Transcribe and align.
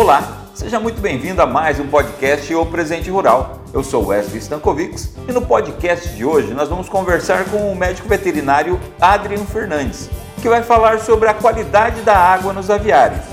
Olá, 0.00 0.46
seja 0.54 0.78
muito 0.78 1.00
bem-vindo 1.00 1.42
a 1.42 1.46
mais 1.46 1.80
um 1.80 1.88
podcast 1.88 2.54
O 2.54 2.64
Presente 2.64 3.10
Rural. 3.10 3.58
Eu 3.72 3.82
sou 3.82 4.06
Wesley 4.06 4.38
Stankovics 4.38 5.10
e 5.28 5.32
no 5.32 5.42
podcast 5.42 6.10
de 6.10 6.24
hoje 6.24 6.54
nós 6.54 6.68
vamos 6.68 6.88
conversar 6.88 7.46
com 7.46 7.72
o 7.72 7.74
médico 7.74 8.06
veterinário 8.06 8.78
Adrian 9.00 9.44
Fernandes, 9.44 10.08
que 10.40 10.48
vai 10.48 10.62
falar 10.62 11.00
sobre 11.00 11.28
a 11.28 11.34
qualidade 11.34 12.02
da 12.02 12.16
água 12.16 12.52
nos 12.52 12.70
aviários, 12.70 13.24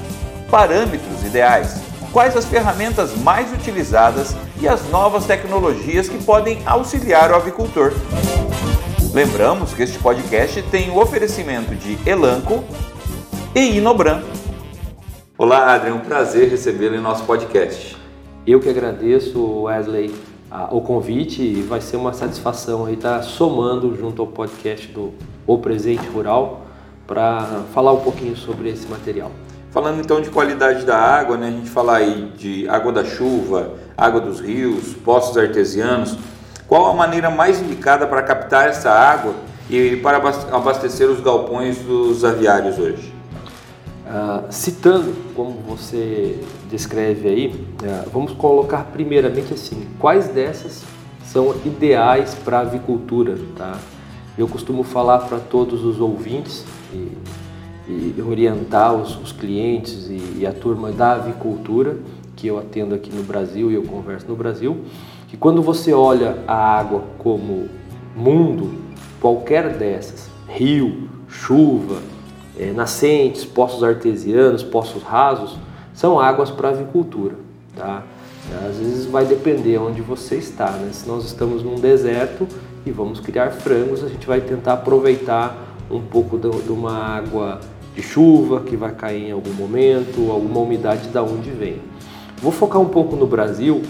parâmetros 0.49 1.23
ideais, 1.23 1.83
quais 2.11 2.35
as 2.35 2.45
ferramentas 2.45 3.15
mais 3.15 3.53
utilizadas 3.53 4.35
e 4.59 4.67
as 4.67 4.89
novas 4.89 5.25
tecnologias 5.25 6.09
que 6.09 6.17
podem 6.23 6.63
auxiliar 6.65 7.29
o 7.29 7.35
avicultor. 7.35 7.93
Lembramos 9.13 9.71
que 9.71 9.83
este 9.83 9.99
podcast 9.99 10.63
tem 10.63 10.89
o 10.89 10.99
oferecimento 10.99 11.75
de 11.75 11.95
Elanco 12.09 12.63
e 13.53 13.77
Inobran. 13.77 14.23
Olá, 15.37 15.73
Adrian, 15.73 15.95
um 15.95 15.99
prazer 15.99 16.47
recebê-lo 16.47 16.95
em 16.95 17.01
nosso 17.01 17.25
podcast. 17.25 17.97
Eu 18.47 18.61
que 18.61 18.69
agradeço, 18.69 19.63
Wesley, 19.63 20.15
o 20.71 20.79
convite 20.79 21.41
e 21.41 21.61
vai 21.61 21.81
ser 21.81 21.97
uma 21.97 22.13
satisfação 22.13 22.89
estar 22.89 23.21
somando 23.21 23.93
junto 23.97 24.21
ao 24.21 24.29
podcast 24.29 24.87
do 24.87 25.13
O 25.45 25.57
Presente 25.57 26.07
Rural 26.07 26.61
para 27.05 27.63
falar 27.73 27.91
um 27.91 27.99
pouquinho 27.99 28.37
sobre 28.37 28.69
esse 28.69 28.87
material. 28.87 29.29
Falando 29.71 29.99
então 29.99 30.21
de 30.21 30.29
qualidade 30.29 30.85
da 30.85 30.95
água, 30.95 31.35
né, 31.35 31.49
a 31.49 31.51
gente 31.51 31.69
fala 31.69 31.97
aí 31.97 32.31
de 32.37 32.65
água 32.69 32.93
da 32.93 33.03
chuva, 33.03 33.73
água 33.97 34.21
dos 34.21 34.39
rios, 34.39 34.93
poços 35.03 35.37
artesianos. 35.37 36.17
Qual 36.65 36.85
a 36.85 36.93
maneira 36.93 37.29
mais 37.29 37.61
indicada 37.61 38.07
para 38.07 38.21
captar 38.21 38.69
essa 38.69 38.89
água 38.89 39.35
e 39.69 39.97
para 39.97 40.15
abastecer 40.53 41.09
os 41.09 41.19
galpões 41.19 41.77
dos 41.79 42.23
aviários 42.23 42.79
hoje? 42.79 43.14
Uh, 44.05 44.51
citando 44.51 45.15
como 45.33 45.53
você 45.67 46.39
descreve 46.69 47.27
aí, 47.27 47.47
uh, 47.47 48.09
vamos 48.11 48.33
colocar 48.33 48.83
primeiramente 48.93 49.51
assim, 49.51 49.87
quais 49.97 50.27
dessas 50.27 50.83
são 51.23 51.55
ideais 51.65 52.35
para 52.35 52.59
a 52.59 52.61
avicultura, 52.61 53.35
tá? 53.57 53.79
Eu 54.37 54.47
costumo 54.47 54.83
falar 54.83 55.19
para 55.19 55.39
todos 55.39 55.83
os 55.83 55.99
ouvintes 55.99 56.63
e, 56.93 57.11
e 57.87 58.21
orientar 58.21 58.93
os, 58.93 59.17
os 59.19 59.31
clientes 59.31 60.07
e, 60.07 60.39
e, 60.39 60.45
a 60.45 60.53
turma 60.53 60.91
da 60.91 61.13
avicultura 61.13 61.97
que 62.35 62.47
eu 62.47 62.59
atendo 62.59 62.93
aqui 62.93 63.09
no 63.11 63.23
Brasil 63.23 63.71
e 63.71 63.73
eu 63.73 63.83
converso 63.83 64.27
no 64.27 64.35
Brasil, 64.35 64.81
que 65.27 65.35
quando 65.35 65.63
você 65.63 65.93
olha 65.93 66.43
a 66.47 66.55
água 66.55 67.03
como 67.17 67.69
mundo, 68.15 68.81
qualquer 69.19 69.77
dessas, 69.77 70.29
rio, 70.47 71.09
chuva, 71.27 72.01
é, 72.59 72.71
nascentes, 72.71 73.45
poços 73.45 73.83
artesianos, 73.83 74.63
poços 74.63 75.03
rasos, 75.03 75.57
são 75.93 76.19
águas 76.19 76.49
para 76.49 76.69
avicultura. 76.69 77.35
Tá? 77.75 78.03
Às 78.67 78.77
vezes 78.77 79.05
vai 79.05 79.25
depender 79.25 79.77
onde 79.77 80.01
você 80.01 80.35
está. 80.35 80.71
Né? 80.71 80.89
Se 80.91 81.07
nós 81.07 81.25
estamos 81.25 81.63
num 81.63 81.75
deserto 81.75 82.47
e 82.85 82.91
vamos 82.91 83.19
criar 83.19 83.51
frangos, 83.51 84.03
a 84.03 84.07
gente 84.07 84.27
vai 84.27 84.41
tentar 84.41 84.73
aproveitar 84.73 85.57
um 85.89 86.01
pouco 86.01 86.37
de 86.37 86.71
uma 86.71 86.93
água 86.93 87.59
de 87.95 88.01
chuva 88.01 88.61
que 88.61 88.75
vai 88.75 88.91
cair 88.91 89.29
em 89.29 89.31
algum 89.31 89.53
momento, 89.53 90.31
alguma 90.31 90.59
umidade 90.59 91.07
da 91.09 91.23
onde 91.23 91.49
vem. 91.49 91.81
Vou 92.41 92.51
focar 92.51 92.81
um 92.81 92.89
pouco 92.89 93.15
no 93.15 93.25
Brasil 93.25 93.81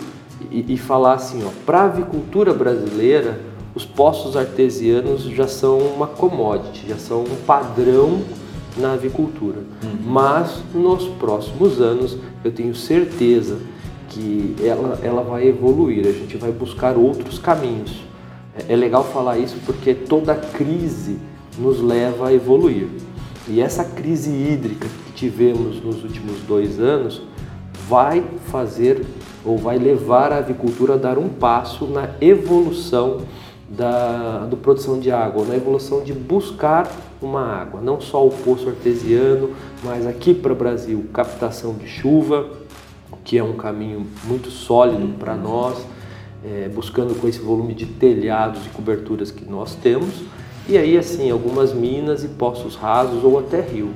e, 0.51 0.73
e 0.73 0.77
falar 0.77 1.13
assim, 1.13 1.43
para 1.65 1.79
a 1.79 1.83
avicultura 1.85 2.53
brasileira, 2.53 3.39
os 3.73 3.83
poços 3.83 4.37
artesianos 4.37 5.23
já 5.23 5.47
são 5.47 5.79
uma 5.79 6.07
commodity, 6.07 6.87
já 6.87 6.97
são 6.97 7.23
um 7.23 7.35
padrão 7.45 8.21
na 8.77 8.93
avicultura. 8.93 9.59
Uhum. 9.83 9.97
Mas 10.05 10.61
nos 10.73 11.07
próximos 11.07 11.81
anos 11.81 12.17
eu 12.43 12.51
tenho 12.51 12.75
certeza 12.75 13.59
que 14.09 14.55
ela, 14.61 14.99
ela 15.03 15.23
vai 15.23 15.47
evoluir, 15.47 16.07
a 16.07 16.11
gente 16.11 16.37
vai 16.37 16.51
buscar 16.51 16.95
outros 16.95 17.39
caminhos. 17.39 18.03
É, 18.57 18.73
é 18.73 18.75
legal 18.75 19.03
falar 19.03 19.37
isso 19.37 19.57
porque 19.65 19.93
toda 19.93 20.35
crise 20.35 21.17
nos 21.57 21.81
leva 21.81 22.29
a 22.29 22.33
evoluir. 22.33 22.87
E 23.47 23.61
essa 23.61 23.83
crise 23.83 24.31
hídrica 24.31 24.87
que 25.05 25.11
tivemos 25.13 25.83
nos 25.83 26.03
últimos 26.03 26.39
dois 26.47 26.79
anos 26.79 27.21
vai 27.87 28.23
fazer 28.47 29.05
ou 29.43 29.57
vai 29.57 29.77
levar 29.77 30.31
a 30.31 30.37
avicultura 30.37 30.95
a 30.95 30.97
dar 30.97 31.17
um 31.17 31.29
passo 31.29 31.85
na 31.85 32.09
evolução 32.19 33.21
da 33.67 34.45
do 34.45 34.57
produção 34.57 34.99
de 34.99 35.11
água, 35.11 35.45
na 35.45 35.55
evolução 35.55 36.03
de 36.03 36.13
buscar 36.13 36.91
uma 37.21 37.41
água, 37.41 37.81
não 37.81 37.99
só 37.99 38.25
o 38.25 38.29
poço 38.29 38.69
artesiano, 38.69 39.51
mas 39.83 40.05
aqui 40.05 40.33
para 40.33 40.53
o 40.53 40.55
Brasil, 40.55 41.05
captação 41.11 41.73
de 41.73 41.87
chuva, 41.87 42.47
que 43.23 43.37
é 43.37 43.43
um 43.43 43.53
caminho 43.53 44.05
muito 44.23 44.51
sólido 44.51 45.17
para 45.17 45.35
nós, 45.35 45.83
é, 46.43 46.69
buscando 46.69 47.19
com 47.19 47.27
esse 47.27 47.39
volume 47.39 47.73
de 47.73 47.87
telhados 47.87 48.65
e 48.67 48.69
coberturas 48.69 49.31
que 49.31 49.43
nós 49.45 49.73
temos, 49.75 50.21
e 50.69 50.77
aí 50.77 50.97
assim, 50.97 51.31
algumas 51.31 51.73
minas 51.73 52.23
e 52.23 52.27
poços 52.27 52.75
rasos 52.75 53.23
ou 53.23 53.39
até 53.39 53.61
rio. 53.61 53.91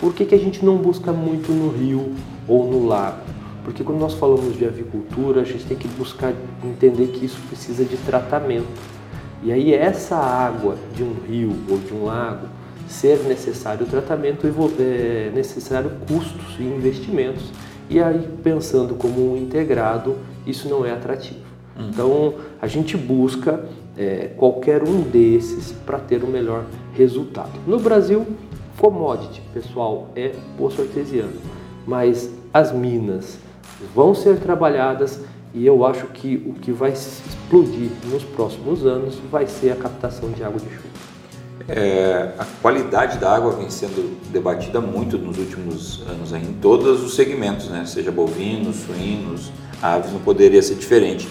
Por 0.00 0.12
que, 0.12 0.24
que 0.24 0.34
a 0.34 0.38
gente 0.38 0.64
não 0.64 0.76
busca 0.76 1.12
muito 1.12 1.52
no 1.52 1.70
rio 1.70 2.12
ou 2.48 2.68
no 2.68 2.86
lago? 2.86 3.20
Porque 3.64 3.84
quando 3.84 4.00
nós 4.00 4.14
falamos 4.14 4.56
de 4.56 4.64
avicultura, 4.64 5.42
a 5.42 5.44
gente 5.44 5.64
tem 5.64 5.76
que 5.76 5.86
buscar 5.86 6.32
entender 6.64 7.08
que 7.08 7.24
isso 7.24 7.38
precisa 7.48 7.84
de 7.84 7.96
tratamento. 7.98 8.66
E 9.42 9.50
aí 9.50 9.74
essa 9.74 10.16
água 10.16 10.76
de 10.94 11.02
um 11.02 11.14
rio 11.26 11.52
ou 11.68 11.78
de 11.78 11.92
um 11.92 12.04
lago, 12.04 12.46
ser 12.86 13.18
necessário 13.24 13.86
tratamento, 13.86 14.46
é 14.78 15.32
necessário 15.34 15.90
custos 16.06 16.56
e 16.58 16.62
investimentos. 16.62 17.44
E 17.90 18.00
aí, 18.00 18.28
pensando 18.42 18.94
como 18.94 19.32
um 19.32 19.36
integrado, 19.36 20.16
isso 20.46 20.68
não 20.68 20.86
é 20.86 20.92
atrativo. 20.92 21.40
Uhum. 21.76 21.88
Então, 21.88 22.34
a 22.60 22.66
gente 22.66 22.96
busca 22.96 23.64
é, 23.96 24.30
qualquer 24.36 24.82
um 24.82 25.00
desses 25.00 25.72
para 25.84 25.98
ter 25.98 26.22
o 26.22 26.26
melhor 26.26 26.64
resultado. 26.94 27.50
No 27.66 27.78
Brasil, 27.78 28.26
commodity, 28.78 29.42
pessoal, 29.52 30.08
é 30.14 30.32
poço 30.56 30.80
artesiano, 30.80 31.34
mas 31.86 32.30
as 32.52 32.72
minas 32.72 33.38
vão 33.94 34.14
ser 34.14 34.38
trabalhadas 34.38 35.20
e 35.54 35.66
eu 35.66 35.84
acho 35.84 36.06
que 36.06 36.42
o 36.46 36.54
que 36.54 36.72
vai 36.72 36.92
explodir 36.92 37.90
nos 38.10 38.24
próximos 38.24 38.86
anos 38.86 39.18
vai 39.30 39.46
ser 39.46 39.72
a 39.72 39.76
captação 39.76 40.30
de 40.30 40.42
água 40.42 40.58
de 40.58 40.66
chuva. 40.66 40.92
É, 41.68 42.34
a 42.38 42.44
qualidade 42.60 43.18
da 43.18 43.34
água 43.34 43.52
vem 43.52 43.70
sendo 43.70 44.18
debatida 44.32 44.80
muito 44.80 45.18
nos 45.18 45.38
últimos 45.38 46.02
anos 46.08 46.32
em 46.32 46.54
todos 46.54 47.02
os 47.02 47.14
segmentos, 47.14 47.68
né? 47.68 47.84
seja 47.86 48.10
bovinos, 48.10 48.76
suínos, 48.76 49.52
aves, 49.80 50.12
não 50.12 50.20
poderia 50.20 50.62
ser 50.62 50.74
diferente. 50.74 51.28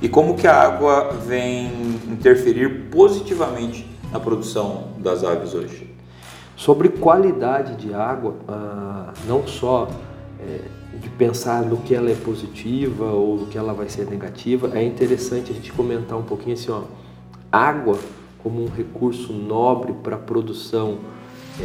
E 0.00 0.08
como 0.08 0.36
que 0.36 0.46
a 0.46 0.54
água 0.54 1.12
vem 1.26 1.66
interferir 2.08 2.88
positivamente 2.90 3.86
na 4.12 4.20
produção 4.20 4.88
das 4.98 5.24
aves 5.24 5.54
hoje? 5.54 5.90
Sobre 6.56 6.88
qualidade 6.88 7.76
de 7.76 7.92
água, 7.92 8.36
ah, 8.46 9.12
não 9.26 9.46
só 9.46 9.88
é, 10.40 10.60
de 11.00 11.08
pensar 11.10 11.62
no 11.62 11.78
que 11.78 11.94
ela 11.94 12.10
é 12.10 12.14
positiva 12.14 13.06
ou 13.06 13.38
no 13.38 13.46
que 13.46 13.58
ela 13.58 13.72
vai 13.72 13.88
ser 13.88 14.06
negativa, 14.06 14.70
é 14.74 14.82
interessante 14.82 15.50
a 15.50 15.54
gente 15.54 15.72
comentar 15.72 16.18
um 16.18 16.22
pouquinho 16.22 16.54
assim, 16.54 16.70
ó, 16.70 16.82
água 17.50 17.98
como 18.42 18.62
um 18.62 18.68
recurso 18.68 19.32
nobre 19.32 19.92
para 20.02 20.16
produção 20.16 20.98
é, 21.60 21.64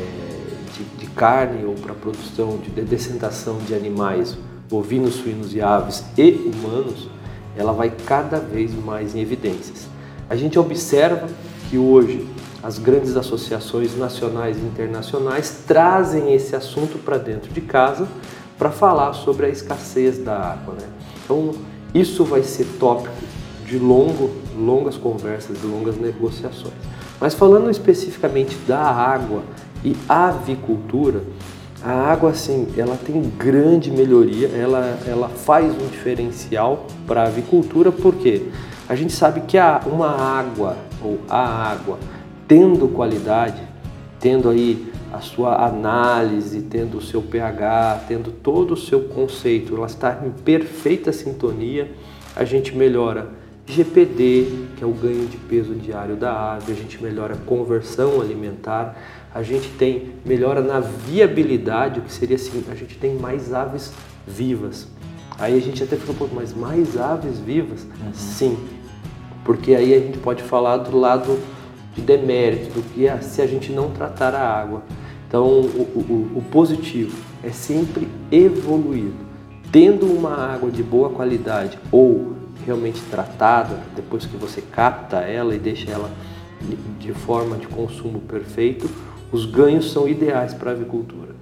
de, 0.78 0.84
de, 0.98 1.08
carne 1.08 1.66
ou 1.66 1.74
para 1.74 1.94
produção 1.94 2.58
de, 2.58 2.70
de 2.70 2.82
descentação 2.84 3.58
de 3.58 3.74
animais 3.74 4.38
bovinos, 4.70 5.16
suínos 5.16 5.54
e 5.54 5.62
aves 5.62 6.06
e 6.18 6.52
humanos, 6.54 7.10
ela 7.58 7.74
vai 7.74 7.92
cada 8.06 8.40
vez 8.40 8.74
mais 8.74 9.16
em 9.16 9.20
evidências. 9.20 9.88
A 10.30 10.36
gente 10.36 10.60
observa 10.60 11.28
que 11.70 11.78
hoje 11.78 12.28
as 12.62 12.78
grandes 12.78 13.16
associações 13.16 13.98
nacionais 13.98 14.58
e 14.58 14.62
internacionais 14.62 15.64
trazem 15.66 16.34
esse 16.34 16.56
assunto 16.56 16.98
para 17.00 17.18
dentro 17.18 17.52
de 17.52 17.62
casa 17.62 18.08
para 18.60 18.70
falar 18.70 19.14
sobre 19.14 19.46
a 19.46 19.50
escassez 19.50 20.18
da 20.18 20.38
água. 20.38 20.76
Né? 20.76 20.88
Então, 21.24 21.54
isso 21.94 22.26
vai 22.26 22.44
ser 22.44 22.66
tópico 22.78 23.16
de 23.66 23.80
longo, 23.80 24.32
longas 24.58 24.98
conversas, 24.98 25.60
de 25.60 25.66
longas 25.66 25.98
negociações. 25.98 26.74
Mas 27.22 27.34
falando 27.34 27.72
especificamente 27.72 28.58
da 28.68 28.80
água 28.80 29.44
e 29.84 29.96
avicultura, 30.08 31.24
a 31.82 31.92
água, 31.92 32.32
assim, 32.32 32.68
ela 32.76 32.98
tem 32.98 33.22
grande 33.38 33.90
melhoria, 33.90 34.50
ela, 34.50 35.00
ela 35.08 35.30
faz 35.30 35.72
um 35.74 35.88
diferencial 35.88 36.88
para 37.08 37.24
a 37.24 37.28
avicultura, 37.28 37.90
porque 37.90 38.48
a 38.88 38.96
gente 38.96 39.14
sabe 39.14 39.42
que 39.42 39.58
a, 39.58 39.82
uma 39.86 40.10
água 40.10 40.76
ou 41.02 41.20
a 41.30 41.72
água 41.72 41.98
tendo 42.48 42.90
qualidade, 42.90 43.62
tendo 44.20 44.50
aí 44.50 44.92
a 45.12 45.22
sua 45.22 45.66
análise, 45.66 46.62
tendo 46.62 46.98
o 46.98 47.02
seu 47.02 47.22
pH, 47.22 48.06
tendo 48.08 48.32
todo 48.32 48.74
o 48.74 48.78
seu 48.78 49.02
conceito, 49.02 49.76
ela 49.76 49.88
está 49.88 50.22
em 50.26 50.30
perfeita 50.30 51.12
sintonia, 51.12 51.92
a 52.36 52.44
gente 52.44 52.76
melhora 52.76 53.30
GPD, 53.66 54.68
que 54.78 54.84
é 54.84 54.88
o 54.88 54.92
ganho 54.92 55.28
de 55.28 55.38
peso 55.38 55.74
diário 55.76 56.16
da 56.16 56.56
ave, 56.56 56.72
a 56.72 56.76
gente 56.76 57.02
melhora 57.02 57.36
a 57.36 57.38
conversão 57.38 58.20
alimentar, 58.22 58.98
a 59.34 59.44
gente 59.44 59.70
tem 59.70 60.12
melhora 60.26 60.62
na 60.62 60.80
viabilidade, 60.80 62.00
o 62.00 62.04
que 62.04 62.12
seria 62.12 62.36
assim, 62.36 62.64
a 62.70 62.76
gente 62.76 62.98
tem 62.98 63.16
mais 63.16 63.54
aves 63.54 63.94
vivas. 64.28 64.88
Aí 65.38 65.58
a 65.58 65.62
gente 65.62 65.84
até 65.84 65.96
falou, 65.96 66.28
pô, 66.28 66.36
mas 66.36 66.54
mais 66.54 66.98
aves 66.98 67.40
vivas? 67.40 67.84
Uhum. 67.84 68.14
Sim, 68.14 68.58
porque 69.46 69.74
aí 69.76 69.94
a 69.94 70.00
gente 70.00 70.18
pode 70.18 70.44
falar 70.44 70.78
do 70.78 70.98
lado 70.98 71.38
demérito, 72.00 72.74
do 72.74 72.82
que 72.82 73.08
se 73.24 73.42
a 73.42 73.48
gente 73.48 73.72
não 73.72 73.92
tratar 73.92 74.34
a 74.34 74.42
água. 74.42 74.84
Então, 75.28 75.46
o, 75.46 76.32
o, 76.34 76.38
o 76.38 76.44
positivo 76.50 77.16
é 77.44 77.50
sempre 77.50 78.08
evoluído. 78.32 79.30
Tendo 79.72 80.08
uma 80.08 80.36
água 80.36 80.72
de 80.72 80.82
boa 80.82 81.10
qualidade 81.10 81.78
ou 81.92 82.34
realmente 82.66 83.02
tratada, 83.12 83.80
depois 83.96 84.26
que 84.26 84.36
você 84.36 84.62
capta 84.62 85.18
ela 85.18 85.56
e 85.56 85.60
deixa 85.60 85.92
ela 85.92 86.10
de 87.00 87.14
forma 87.14 87.58
de 87.58 87.68
consumo 87.68 88.20
perfeito, 88.20 88.90
os 89.32 89.46
ganhos 89.46 89.92
são 89.92 90.08
ideais 90.08 90.54
para 90.54 90.72
a 90.72 90.74
avicultura. 90.74 91.36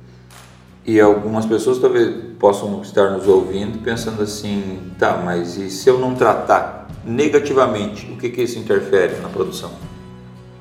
E 0.85 0.99
algumas 0.99 1.45
pessoas 1.45 1.79
talvez 1.79 2.15
possam 2.39 2.81
estar 2.81 3.11
nos 3.11 3.27
ouvindo 3.27 3.79
pensando 3.79 4.21
assim, 4.21 4.79
tá, 4.97 5.21
mas 5.23 5.57
e 5.57 5.69
se 5.69 5.89
eu 5.89 5.99
não 5.99 6.15
tratar 6.15 6.87
negativamente, 7.05 8.09
o 8.11 8.17
que, 8.17 8.29
que 8.29 8.41
isso 8.41 8.57
interfere 8.57 9.17
na 9.21 9.29
produção? 9.29 9.71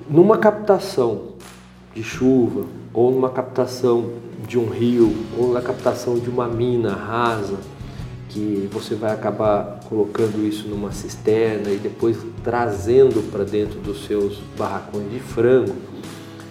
Numa 0.09 0.39
captação 0.39 1.33
de 1.93 2.01
chuva, 2.01 2.65
ou 2.95 3.11
numa 3.11 3.29
captação 3.29 4.13
de 4.47 4.57
um 4.57 4.69
rio, 4.69 5.13
ou 5.37 5.53
na 5.53 5.61
captação 5.61 6.17
de 6.17 6.31
uma 6.31 6.47
mina 6.47 6.95
rasa, 6.95 7.57
que 8.29 8.69
você 8.73 8.95
vai 8.95 9.13
acabar 9.13 9.81
colocando 9.89 10.47
isso 10.47 10.69
numa 10.69 10.93
cisterna 10.93 11.71
e 11.71 11.79
depois 11.79 12.19
trazendo 12.45 13.21
para 13.33 13.43
dentro 13.43 13.81
dos 13.81 14.07
seus 14.07 14.39
barracões 14.57 15.11
de 15.11 15.19
frango, 15.19 15.75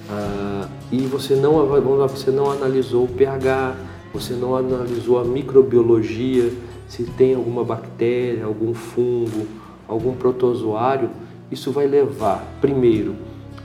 ah, 0.10 0.68
e 0.92 0.98
você 1.04 1.34
não, 1.36 1.66
você 2.10 2.32
não 2.32 2.52
analisou 2.52 3.06
o 3.06 3.08
pH, 3.08 3.74
você 4.14 4.34
não 4.34 4.54
analisou 4.58 5.18
a 5.18 5.24
microbiologia, 5.24 6.52
se 6.90 7.04
tem 7.04 7.36
alguma 7.36 7.64
bactéria, 7.64 8.44
algum 8.44 8.74
fungo, 8.74 9.48
algum 9.88 10.14
protozoário, 10.14 11.10
isso 11.50 11.72
vai 11.72 11.88
levar, 11.88 12.44
primeiro, 12.60 13.16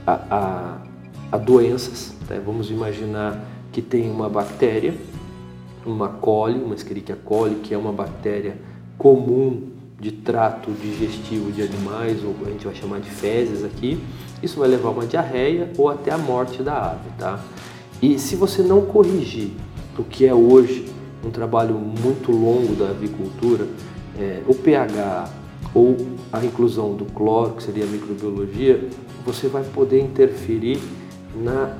a, 0.05 0.13
a, 0.13 0.77
a 1.31 1.37
doenças. 1.37 2.13
Né? 2.29 2.41
Vamos 2.45 2.69
imaginar 2.69 3.43
que 3.71 3.81
tem 3.81 4.09
uma 4.09 4.29
bactéria 4.29 4.93
uma 5.85 6.07
coli, 6.07 6.61
uma 6.61 6.75
Escherichia 6.75 7.15
coli, 7.15 7.55
que 7.55 7.73
é 7.73 7.77
uma 7.77 7.91
bactéria 7.91 8.55
comum 8.97 9.69
de 9.99 10.11
trato 10.11 10.71
digestivo 10.71 11.51
de 11.51 11.61
animais, 11.61 12.23
ou 12.23 12.35
a 12.45 12.49
gente 12.49 12.65
vai 12.65 12.75
chamar 12.75 12.99
de 12.99 13.09
fezes 13.09 13.63
aqui. 13.63 14.01
Isso 14.41 14.59
vai 14.59 14.67
levar 14.67 14.89
a 14.89 14.91
uma 14.91 15.05
diarreia 15.05 15.71
ou 15.77 15.89
até 15.89 16.11
a 16.11 16.17
morte 16.17 16.63
da 16.63 16.91
ave, 16.91 17.09
tá? 17.17 17.39
E 18.01 18.17
se 18.17 18.35
você 18.35 18.63
não 18.63 18.81
corrigir 18.81 19.51
o 19.97 20.03
que 20.03 20.25
é 20.25 20.33
hoje 20.33 20.91
um 21.23 21.29
trabalho 21.29 21.75
muito 21.75 22.31
longo 22.31 22.75
da 22.75 22.89
avicultura, 22.89 23.67
é, 24.17 24.41
o 24.47 24.55
pH 24.55 25.29
ou 25.73 25.95
a 26.31 26.43
inclusão 26.43 26.93
do 26.93 27.05
cloro, 27.05 27.51
que 27.55 27.63
seria 27.63 27.83
a 27.83 27.87
microbiologia, 27.87 28.87
você 29.25 29.47
vai 29.47 29.63
poder 29.63 30.01
interferir 30.01 30.79
na 31.35 31.77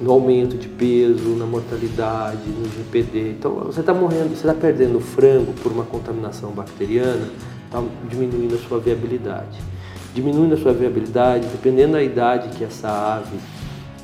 no 0.00 0.10
aumento 0.10 0.56
de 0.56 0.68
peso, 0.68 1.36
na 1.36 1.46
mortalidade, 1.46 2.48
no 2.48 2.68
GPD. 2.68 3.30
Então 3.38 3.54
você 3.56 3.80
está 3.80 3.92
morrendo, 3.92 4.30
você 4.30 4.46
está 4.46 4.54
perdendo 4.54 4.98
frango 5.00 5.52
por 5.62 5.70
uma 5.70 5.84
contaminação 5.84 6.50
bacteriana, 6.50 7.28
está 7.66 7.82
diminuindo 8.08 8.54
a 8.54 8.58
sua 8.58 8.78
viabilidade. 8.78 9.60
Diminuindo 10.14 10.54
a 10.54 10.56
sua 10.56 10.72
viabilidade, 10.72 11.46
dependendo 11.46 11.92
da 11.92 12.02
idade 12.02 12.56
que 12.56 12.64
essa 12.64 12.88
ave 12.88 13.36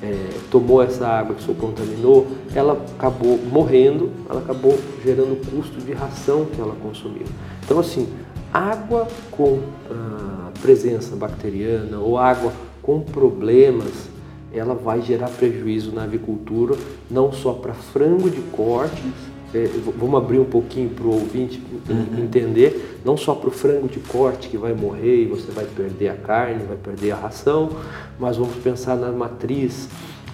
é, 0.03 0.29
tomou 0.51 0.83
essa 0.83 1.07
água 1.07 1.35
que 1.35 1.43
se 1.43 1.53
contaminou, 1.55 2.27
ela 2.55 2.81
acabou 2.97 3.39
morrendo, 3.51 4.11
ela 4.29 4.41
acabou 4.41 4.79
gerando 5.05 5.37
custo 5.51 5.81
de 5.81 5.93
ração 5.93 6.47
que 6.47 6.61
ela 6.61 6.75
consumiu. 6.81 7.27
Então 7.65 7.79
assim, 7.79 8.09
água 8.53 9.07
com 9.31 9.61
ah, 9.91 10.51
presença 10.61 11.15
bacteriana 11.17 11.99
ou 11.99 12.19
água 12.19 12.53
com 12.83 13.01
problemas 13.01 14.09
ela 14.53 14.75
vai 14.75 15.03
gerar 15.03 15.29
prejuízo 15.29 15.93
na 15.93 16.05
avicultura, 16.05 16.75
não 17.11 17.33
só 17.33 17.53
para 17.53 17.75
frango 17.75 18.31
de 18.31 18.41
cortes, 18.53 19.13
é, 19.55 19.67
vamos 19.97 20.23
abrir 20.23 20.39
um 20.39 20.45
pouquinho 20.45 20.91
para 20.91 21.07
o 21.07 21.13
ouvinte 21.13 21.63
uhum. 21.89 22.23
entender, 22.23 22.99
não 23.05 23.17
só 23.17 23.35
para 23.35 23.49
o 23.49 23.53
frango 23.53 23.89
de 23.89 23.99
corte 24.01 24.49
que 24.49 24.59
vai 24.59 24.75
morrer 24.75 25.23
e 25.23 25.27
você 25.27 25.51
vai 25.51 25.65
perder 25.65 26.11
a 26.11 26.15
carne, 26.15 26.65
vai 26.65 26.77
perder 26.77 27.13
a 27.13 27.17
ração, 27.17 27.71
mas 28.19 28.37
vamos 28.37 28.57
pensar 28.57 28.97
na 28.97 29.11
matriz 29.11 29.89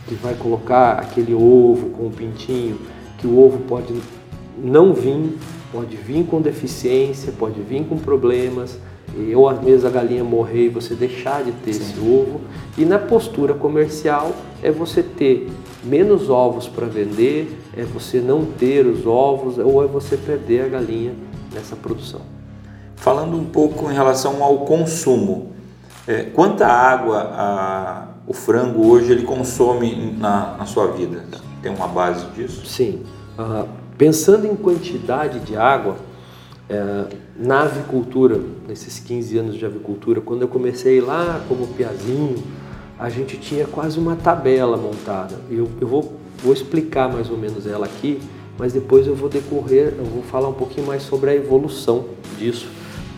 que 0.09 0.15
vai 0.17 0.35
colocar 0.35 0.99
aquele 0.99 1.33
ovo 1.33 1.91
com 1.91 2.09
o 2.09 2.11
pintinho, 2.11 2.77
que 3.19 3.27
o 3.27 3.39
ovo 3.39 3.59
pode 3.69 3.95
não 4.59 4.93
vir, 4.93 5.39
pode 5.75 5.97
vir 5.97 6.25
com 6.25 6.41
deficiência, 6.41 7.33
pode 7.37 7.61
vir 7.61 7.85
com 7.85 7.99
problemas, 7.99 8.79
ou 9.35 9.49
às 9.49 9.59
vezes 9.59 9.85
a 9.85 9.91
galinha 9.91 10.23
morrer 10.23 10.67
e 10.67 10.69
você 10.69 10.95
deixar 10.95 11.43
de 11.43 11.51
ter 11.51 11.73
Sim. 11.73 11.83
esse 11.83 11.99
ovo. 11.99 12.41
E 12.79 12.85
na 12.85 12.99
postura 12.99 13.55
comercial 13.55 14.33
é 14.63 14.71
você 14.71 15.03
ter 15.03 15.51
menos 15.83 16.31
ovos 16.31 16.69
para 16.69 16.87
vender, 16.87 17.61
é 17.77 17.83
você 17.83 18.21
não 18.21 18.45
ter 18.45 18.87
os 18.87 19.05
ovos 19.05 19.59
ou 19.59 19.83
é 19.83 19.87
você 19.87 20.17
perder 20.17 20.65
a 20.65 20.69
galinha 20.69 21.13
nessa 21.53 21.75
produção. 21.75 22.21
Falando 22.97 23.37
um 23.37 23.45
pouco 23.45 23.91
em 23.91 23.95
relação 23.95 24.43
ao 24.43 24.59
consumo, 24.61 25.53
é, 26.07 26.23
quanta 26.23 26.67
água 26.67 27.19
a, 27.19 28.07
o 28.27 28.33
frango 28.33 28.87
hoje 28.87 29.11
ele 29.11 29.25
consome 29.25 30.17
na, 30.19 30.57
na 30.57 30.67
sua 30.67 30.93
vida? 30.93 31.25
Tem 31.61 31.75
uma 31.75 31.89
base 31.89 32.27
disso? 32.29 32.65
Sim. 32.65 33.03
Pensando 33.97 34.47
em 34.47 34.57
quantidade 34.57 35.41
de 35.41 35.57
água, 35.57 35.97
é, 36.69 37.05
na 37.37 37.63
avicultura, 37.63 38.41
nesses 38.67 38.99
15 38.99 39.39
anos 39.39 39.57
de 39.57 39.65
avicultura, 39.67 40.21
quando 40.21 40.43
eu 40.43 40.49
comecei 40.49 41.01
lá 41.01 41.45
como 41.49 41.67
piazinho, 41.69 42.43
a 42.99 43.11
gente 43.11 43.37
tinha 43.37 43.67
quase 43.67 43.99
uma 43.99 44.17
tabela 44.17 44.77
montada. 44.77 45.39
Eu, 45.51 45.69
eu 45.81 45.87
vou, 45.87 46.15
vou 46.43 46.53
explicar 46.53 47.13
mais 47.13 47.29
ou 47.29 47.37
menos 47.37 47.67
ela 47.67 47.87
aqui, 47.87 48.21
mas 48.59 48.73
depois 48.73 49.07
eu 49.07 49.15
vou 49.15 49.29
decorrer, 49.29 49.95
eu 49.99 50.05
vou 50.05 50.23
falar 50.23 50.49
um 50.49 50.55
pouquinho 50.55 50.87
mais 50.87 51.03
sobre 51.03 51.31
a 51.31 51.35
evolução 51.35 52.07
disso, 52.39 52.69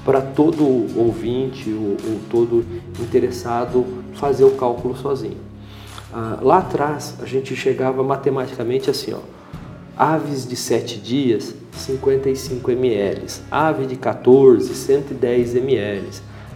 para 0.04 0.20
todo 0.20 0.64
ouvinte 0.98 1.70
ou, 1.70 1.90
ou, 1.90 2.20
todo 2.30 2.64
interessado 3.00 3.84
fazer 4.14 4.44
o 4.44 4.52
cálculo 4.52 4.96
sozinho. 4.96 5.38
Ah, 6.12 6.38
lá 6.40 6.58
atrás, 6.58 7.16
a 7.20 7.26
gente 7.26 7.54
chegava 7.54 8.02
matematicamente 8.02 8.88
assim, 8.88 9.12
ó, 9.12 9.18
aves 9.96 10.46
de 10.46 10.56
7 10.56 10.98
dias 10.98 11.54
55 11.76 12.70
ml, 12.70 13.22
ave 13.50 13.86
de 13.86 13.96
14, 13.96 14.74
110 14.74 15.56
ml, 15.56 16.08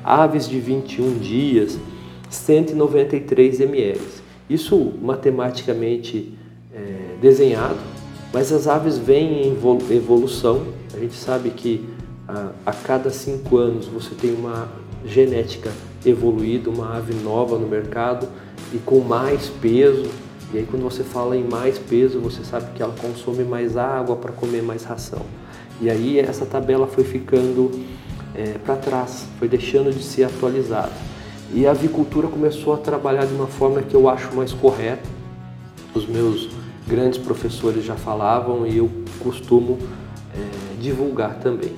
aves 0.03 0.49
de 0.49 0.59
21 0.59 1.19
dias, 1.19 1.79
193 2.29 3.61
ml. 3.61 4.01
Isso 4.49 4.93
matematicamente 5.01 6.35
é, 6.75 7.17
desenhado, 7.21 7.79
mas 8.33 8.53
as 8.53 8.67
aves 8.67 8.99
vêm 8.99 9.49
em 9.49 9.57
evolução. 9.95 10.67
A 10.95 10.99
gente 10.99 11.15
sabe 11.15 11.51
que 11.51 11.89
a, 12.27 12.51
a 12.67 12.73
cada 12.73 13.11
cinco 13.11 13.59
anos 13.59 13.87
você 13.87 14.15
tem 14.15 14.33
uma 14.33 14.69
genética 15.05 15.71
evoluída, 16.05 16.71
uma 16.71 16.97
ave 16.97 17.15
nova 17.15 17.59
no 17.59 17.67
mercado 17.67 18.29
e 18.73 18.79
com 18.79 19.01
mais 19.01 19.49
peso, 19.61 20.09
e 20.53 20.59
aí 20.59 20.67
quando 20.69 20.83
você 20.83 21.05
fala 21.05 21.37
em 21.37 21.45
mais 21.45 21.79
peso, 21.79 22.19
você 22.21 22.43
sabe 22.43 22.73
que 22.75 22.83
ela 22.83 22.95
consome 23.01 23.45
mais 23.45 23.77
água 23.77 24.17
para 24.17 24.33
comer 24.33 24.63
mais 24.63 24.85
ração. 24.85 25.23
E 25.81 25.89
aí 25.89 26.19
essa 26.19 26.45
tabela 26.45 26.87
foi 26.87 27.05
ficando 27.05 27.71
é, 28.35 28.59
para 28.65 28.77
trás, 28.77 29.27
foi 29.39 29.49
deixando 29.49 29.93
de 29.93 30.03
ser 30.03 30.25
atualizada. 30.25 30.93
E 31.53 31.67
a 31.67 31.71
avicultura 31.71 32.29
começou 32.29 32.75
a 32.75 32.77
trabalhar 32.77 33.27
de 33.27 33.35
uma 33.35 33.47
forma 33.47 33.83
que 33.83 33.95
eu 33.95 34.09
acho 34.09 34.35
mais 34.35 34.53
correta. 34.53 35.09
Os 35.95 36.07
meus 36.07 36.49
grandes 36.87 37.19
professores 37.19 37.85
já 37.85 37.95
falavam 37.95 38.67
e 38.67 38.79
eu 38.79 38.91
costumo 39.21 39.79
é, 40.35 40.81
divulgar 40.81 41.39
também. 41.41 41.73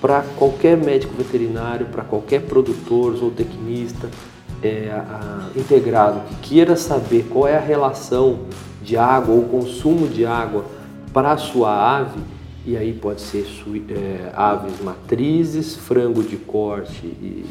Para 0.00 0.22
qualquer 0.36 0.76
médico 0.76 1.14
veterinário, 1.14 1.86
para 1.86 2.04
qualquer 2.04 2.42
produtor, 2.42 3.16
zootecnista, 3.16 4.10
é, 4.64 4.90
a, 4.90 5.50
integrado 5.54 6.20
que 6.28 6.48
queira 6.48 6.74
saber 6.74 7.26
qual 7.30 7.46
é 7.46 7.56
a 7.56 7.60
relação 7.60 8.40
de 8.82 8.96
água 8.96 9.34
ou 9.34 9.42
consumo 9.44 10.08
de 10.08 10.24
água 10.24 10.64
para 11.12 11.32
a 11.32 11.36
sua 11.36 11.98
ave, 11.98 12.18
e 12.66 12.76
aí 12.76 12.92
pode 12.94 13.20
ser 13.20 13.46
é, 13.90 14.32
aves 14.34 14.80
matrizes, 14.82 15.76
frango 15.76 16.22
de 16.22 16.36
corte 16.36 17.04
e, 17.04 17.44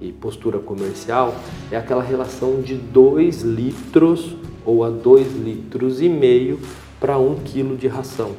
e 0.00 0.12
postura 0.12 0.58
comercial, 0.58 1.34
é 1.70 1.76
aquela 1.76 2.02
relação 2.02 2.60
de 2.60 2.74
2 2.74 3.42
litros 3.42 4.36
ou 4.66 4.84
a 4.84 4.90
2 4.90 5.36
litros 5.36 6.02
e 6.02 6.08
meio 6.08 6.58
para 7.00 7.16
1 7.16 7.30
um 7.30 7.34
quilo 7.36 7.76
de 7.76 7.86
ração. 7.86 8.32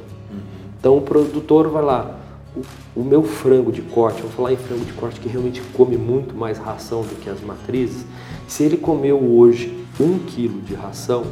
Então 0.77 0.97
o 0.97 1.01
produtor 1.01 1.69
vai 1.69 1.83
lá, 1.83 2.19
o, 2.55 3.01
o 3.01 3.03
meu 3.03 3.24
frango 3.24 3.71
de 3.71 3.81
corte, 3.81 4.21
vou 4.21 4.31
falar 4.31 4.53
em 4.53 4.57
frango 4.57 4.85
de 4.85 4.93
corte 4.93 5.19
que 5.19 5.27
realmente 5.27 5.62
come 5.74 5.97
muito 5.97 6.35
mais 6.35 6.57
ração 6.57 7.01
do 7.01 7.15
que 7.19 7.29
as 7.29 7.41
matrizes, 7.41 8.05
se 8.47 8.63
ele 8.63 8.77
comeu 8.77 9.17
hoje 9.17 9.85
um 10.00 10.19
quilo 10.19 10.62
de 10.62 10.74
ração, 10.74 11.24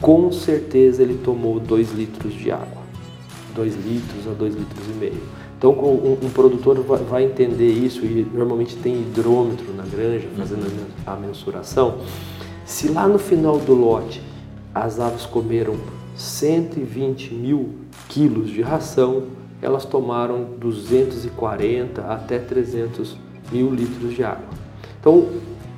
com 0.00 0.30
certeza 0.32 1.02
ele 1.02 1.18
tomou 1.24 1.58
2 1.58 1.92
litros 1.92 2.34
de 2.34 2.50
água. 2.50 2.84
2 3.54 3.74
litros 3.76 4.28
a 4.28 4.32
2 4.32 4.54
litros 4.54 4.86
e 4.88 4.98
meio. 4.98 5.22
Então 5.56 5.72
um, 5.72 6.18
um 6.22 6.30
produtor 6.30 6.78
vai, 6.80 6.98
vai, 6.98 7.24
entender 7.24 7.70
isso 7.70 8.04
e 8.04 8.26
normalmente 8.34 8.76
tem 8.76 9.00
hidrômetro 9.00 9.72
na 9.74 9.84
granja 9.84 10.28
fazendo 10.36 10.66
a 11.06 11.16
mensuração. 11.16 11.98
Se 12.66 12.88
lá 12.88 13.06
no 13.06 13.18
final 13.18 13.58
do 13.58 13.72
lote 13.72 14.20
as 14.74 14.98
aves 14.98 15.24
comeram 15.24 15.76
120 16.16 17.32
mil 17.32 17.70
quilos 18.08 18.50
de 18.50 18.60
ração, 18.60 19.24
elas 19.64 19.84
tomaram 19.84 20.44
240 20.58 22.02
até 22.02 22.38
300 22.38 23.16
mil 23.50 23.70
litros 23.70 24.14
de 24.14 24.22
água. 24.22 24.44
Então 25.00 25.26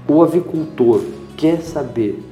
o 0.08 0.22
avicultor 0.22 1.02
quer 1.36 1.60
saber 1.60 2.22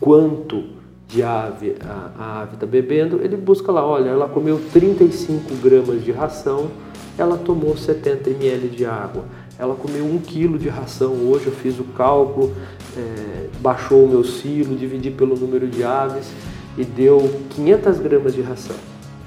quanto 0.00 0.64
de 1.06 1.22
ave 1.22 1.76
a, 1.80 2.10
a 2.18 2.42
ave 2.42 2.54
está 2.54 2.66
bebendo, 2.66 3.20
ele 3.22 3.36
busca 3.36 3.72
lá, 3.72 3.84
olha, 3.84 4.10
ela 4.10 4.28
comeu 4.28 4.60
35 4.72 5.54
gramas 5.56 6.04
de 6.04 6.12
ração, 6.12 6.70
ela 7.18 7.36
tomou 7.36 7.76
70 7.76 8.30
ml 8.30 8.68
de 8.68 8.86
água. 8.86 9.24
Ela 9.58 9.74
comeu 9.74 10.06
1 10.06 10.18
kg 10.20 10.56
de 10.56 10.70
ração, 10.70 11.12
hoje 11.26 11.48
eu 11.48 11.52
fiz 11.52 11.78
o 11.78 11.84
cálculo, 11.84 12.50
é, 12.96 13.46
baixou 13.60 14.06
o 14.06 14.08
meu 14.08 14.24
silo, 14.24 14.74
dividi 14.74 15.10
pelo 15.10 15.36
número 15.36 15.66
de 15.68 15.84
aves 15.84 16.32
e 16.78 16.84
deu 16.84 17.30
500 17.50 17.98
gramas 17.98 18.34
de 18.34 18.40
ração. 18.40 18.76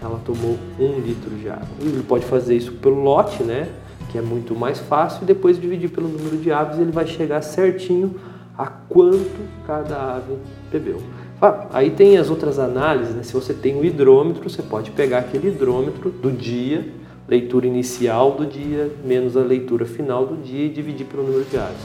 Ela 0.04 0.20
tomou 0.26 0.58
1 0.78 1.00
litro 1.00 1.32
de 1.36 1.50
água. 1.50 1.68
Ele 1.80 2.04
pode 2.04 2.26
fazer 2.26 2.56
isso 2.56 2.74
pelo 2.74 3.02
lote, 3.02 3.42
né? 3.42 3.70
Que 4.12 4.18
é 4.18 4.22
muito 4.22 4.54
mais 4.54 4.80
fácil, 4.80 5.24
e 5.24 5.26
depois 5.26 5.60
dividir 5.60 5.90
pelo 5.90 6.08
número 6.08 6.38
de 6.38 6.52
aves, 6.52 6.78
ele 6.78 6.92
vai 6.92 7.08
chegar 7.08 7.42
certinho 7.42 8.16
a 8.58 8.68
quanto 8.68 9.42
cada 9.66 10.18
ave 10.18 10.34
bebeu. 10.72 11.02
Ah, 11.42 11.68
aí 11.74 11.90
tem 11.90 12.18
as 12.18 12.30
outras 12.30 12.60
análises, 12.60 13.16
né? 13.16 13.24
se 13.24 13.34
você 13.34 13.54
tem 13.54 13.80
o 13.80 13.84
hidrômetro, 13.84 14.50
você 14.50 14.62
pode 14.62 14.92
pegar 14.92 15.20
aquele 15.20 15.48
hidrômetro 15.48 16.10
do 16.10 16.32
dia, 16.32 16.88
leitura 17.28 17.66
inicial 17.66 18.32
do 18.32 18.46
dia, 18.46 18.92
menos 19.04 19.36
a 19.36 19.42
leitura 19.42 19.86
final 19.86 20.26
do 20.26 20.38
dia 20.38 20.66
e 20.66 20.70
dividir 20.70 21.06
pelo 21.06 21.24
número 21.24 21.46
de 21.46 21.58
aves. 21.58 21.82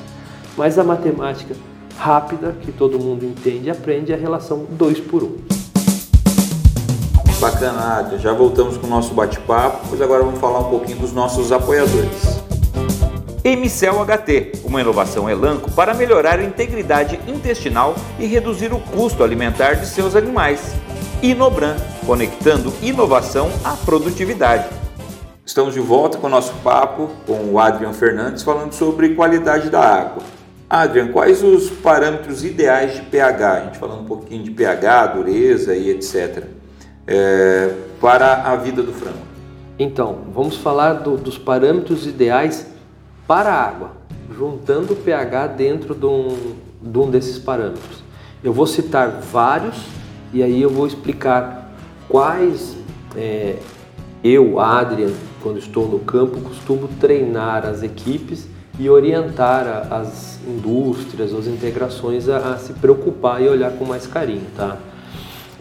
Mas 0.56 0.78
a 0.78 0.84
matemática 0.84 1.54
rápida, 1.96 2.54
que 2.60 2.70
todo 2.70 2.98
mundo 2.98 3.24
entende 3.24 3.66
e 3.66 3.70
aprende, 3.70 4.12
é 4.12 4.14
a 4.14 4.18
relação 4.18 4.66
2 4.70 5.00
por 5.00 5.22
1. 5.22 5.26
Um. 5.26 5.57
Bacana, 7.40 7.98
Adria. 7.98 8.18
Já 8.18 8.32
voltamos 8.32 8.76
com 8.76 8.88
o 8.88 8.90
nosso 8.90 9.14
bate-papo, 9.14 9.86
mas 9.90 10.02
agora 10.02 10.24
vamos 10.24 10.40
falar 10.40 10.58
um 10.58 10.70
pouquinho 10.70 10.98
dos 10.98 11.12
nossos 11.12 11.52
apoiadores. 11.52 12.42
Emicel 13.44 14.04
HT, 14.04 14.64
uma 14.64 14.80
inovação 14.80 15.30
elanco 15.30 15.70
para 15.70 15.94
melhorar 15.94 16.40
a 16.40 16.42
integridade 16.42 17.18
intestinal 17.28 17.94
e 18.18 18.26
reduzir 18.26 18.72
o 18.72 18.80
custo 18.80 19.22
alimentar 19.22 19.74
de 19.74 19.86
seus 19.86 20.16
animais. 20.16 20.74
Inobran, 21.22 21.76
conectando 22.04 22.72
inovação 22.82 23.48
à 23.64 23.76
produtividade. 23.76 24.66
Estamos 25.46 25.74
de 25.74 25.80
volta 25.80 26.18
com 26.18 26.26
o 26.26 26.30
nosso 26.30 26.52
papo 26.64 27.08
com 27.24 27.52
o 27.52 27.58
Adrian 27.60 27.92
Fernandes 27.92 28.42
falando 28.42 28.72
sobre 28.72 29.14
qualidade 29.14 29.70
da 29.70 29.80
água. 29.80 30.24
Adrian, 30.68 31.12
quais 31.12 31.42
os 31.42 31.70
parâmetros 31.70 32.44
ideais 32.44 32.96
de 32.96 33.02
pH? 33.02 33.52
A 33.52 33.60
gente 33.60 33.78
falando 33.78 34.00
um 34.00 34.06
pouquinho 34.06 34.42
de 34.42 34.50
pH, 34.50 35.06
dureza 35.06 35.74
e 35.74 35.88
etc. 35.88 36.57
É, 37.08 37.74
para 37.98 38.44
a 38.44 38.54
vida 38.56 38.82
do 38.82 38.92
frango. 38.92 39.16
Então, 39.78 40.18
vamos 40.34 40.56
falar 40.56 40.94
do, 40.94 41.16
dos 41.16 41.38
parâmetros 41.38 42.06
ideais 42.06 42.66
para 43.26 43.50
a 43.50 43.66
água, 43.66 43.92
juntando 44.36 44.92
o 44.92 44.96
pH 44.96 45.46
dentro 45.48 45.94
de 45.94 46.04
um, 46.04 46.54
de 46.82 46.98
um 46.98 47.10
desses 47.10 47.38
parâmetros. 47.38 48.02
Eu 48.44 48.52
vou 48.52 48.66
citar 48.66 49.08
vários 49.08 49.76
e 50.32 50.42
aí 50.42 50.60
eu 50.60 50.68
vou 50.68 50.86
explicar 50.86 51.72
quais 52.08 52.76
é, 53.16 53.56
eu, 54.22 54.60
Adrian, 54.60 55.12
quando 55.42 55.58
estou 55.58 55.88
no 55.88 56.00
campo, 56.00 56.40
costumo 56.40 56.88
treinar 57.00 57.64
as 57.64 57.82
equipes 57.82 58.46
e 58.78 58.90
orientar 58.90 59.88
as 59.92 60.40
indústrias, 60.46 61.32
as 61.32 61.46
integrações 61.46 62.28
a, 62.28 62.54
a 62.54 62.58
se 62.58 62.72
preocupar 62.74 63.42
e 63.42 63.48
olhar 63.48 63.72
com 63.72 63.84
mais 63.84 64.06
carinho, 64.06 64.46
tá? 64.56 64.76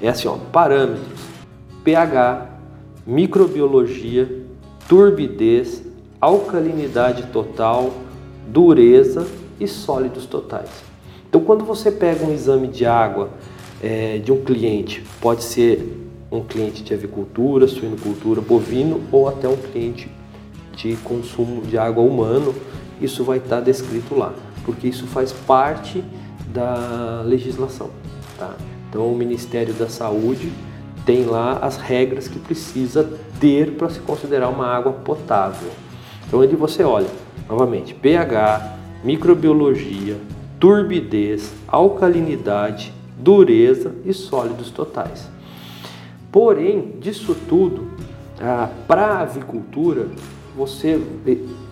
É 0.02 0.10
assim, 0.10 0.28
ó, 0.28 0.38
parâmetros: 0.52 1.20
pH, 1.88 2.50
microbiologia, 3.06 4.44
turbidez, 4.90 5.82
alcalinidade 6.20 7.28
total, 7.28 7.94
dureza 8.46 9.26
e 9.58 9.66
sólidos 9.70 10.26
totais. 10.26 10.70
Então, 11.30 11.40
quando 11.40 11.64
você 11.64 11.90
pega 11.90 12.26
um 12.26 12.34
exame 12.34 12.68
de 12.68 12.86
água 12.86 13.30
é, 13.82 14.18
de 14.18 14.34
um 14.34 14.44
cliente, 14.44 15.02
pode 15.22 15.46
ser 15.46 15.98
um 16.30 16.42
cliente 16.42 16.84
de 16.84 16.94
avicultura, 16.94 17.70
suinocultura, 17.70 18.42
bovino 18.42 19.00
ou 19.10 19.30
até 19.30 19.48
um 19.48 19.56
cliente 19.56 20.12
de 20.76 20.98
consumo 20.98 21.62
de 21.62 21.78
água 21.78 22.04
humano, 22.04 22.54
isso 23.00 23.24
vai 23.24 23.38
estar 23.38 23.62
descrito 23.62 24.14
lá, 24.14 24.34
porque 24.66 24.90
isso 24.90 25.08
faz 25.08 25.32
parte 25.32 26.04
da 26.54 27.24
legislação. 27.26 27.92
Tá? 28.38 28.58
Então, 28.90 29.10
o 29.10 29.16
Ministério 29.16 29.74
da 29.74 29.88
Saúde 29.88 30.52
tem 31.08 31.24
lá 31.24 31.60
as 31.62 31.78
regras 31.78 32.28
que 32.28 32.38
precisa 32.38 33.10
ter 33.40 33.72
para 33.72 33.90
se 33.90 34.02
considerar 34.02 34.50
uma 34.50 34.68
água 34.68 34.92
potável. 34.92 35.70
Então 36.28 36.44
ele 36.44 36.58
você 36.58 36.84
olha, 36.84 37.08
novamente, 37.48 37.94
pH, 37.94 38.78
microbiologia, 39.06 40.18
turbidez, 40.60 41.54
alcalinidade, 41.66 42.94
dureza 43.18 43.96
e 44.04 44.12
sólidos 44.12 44.70
totais. 44.70 45.30
Porém, 46.30 46.96
disso 47.00 47.34
tudo, 47.48 47.88
ah, 48.42 48.70
para 48.86 49.06
a 49.06 49.22
avicultura, 49.22 50.08
você, 50.58 51.02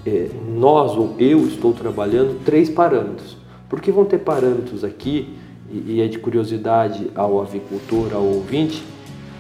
é, 0.06 0.30
nós 0.48 0.96
ou 0.96 1.14
eu 1.20 1.46
estou 1.46 1.74
trabalhando 1.74 2.40
três 2.46 2.70
parâmetros, 2.70 3.36
porque 3.68 3.92
vão 3.92 4.06
ter 4.06 4.20
parâmetros 4.20 4.86
aqui, 4.86 5.36
e 5.70 6.00
é 6.00 6.08
de 6.08 6.20
curiosidade 6.20 7.12
ao 7.16 7.42
avicultor, 7.42 8.14
ao 8.14 8.24
ouvinte, 8.24 8.82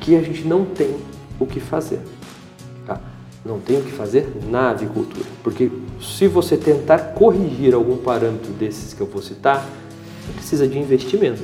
que 0.05 0.15
a 0.15 0.21
gente 0.21 0.47
não 0.47 0.63
tem 0.63 0.95
o 1.39 1.45
que 1.45 1.59
fazer 1.59 2.00
não 3.45 3.59
tem 3.59 3.77
o 3.77 3.81
que 3.81 3.91
fazer 3.91 4.27
na 4.50 4.71
avicultura. 4.71 5.25
Porque 5.43 5.69
se 6.01 6.27
você 6.27 6.57
tentar 6.57 7.13
corrigir 7.13 7.75
algum 7.75 7.95
parâmetro 7.95 8.51
desses 8.53 8.91
que 8.91 9.01
eu 9.01 9.05
vou 9.05 9.21
citar, 9.21 9.69
precisa 10.33 10.67
de 10.67 10.79
investimento. 10.79 11.43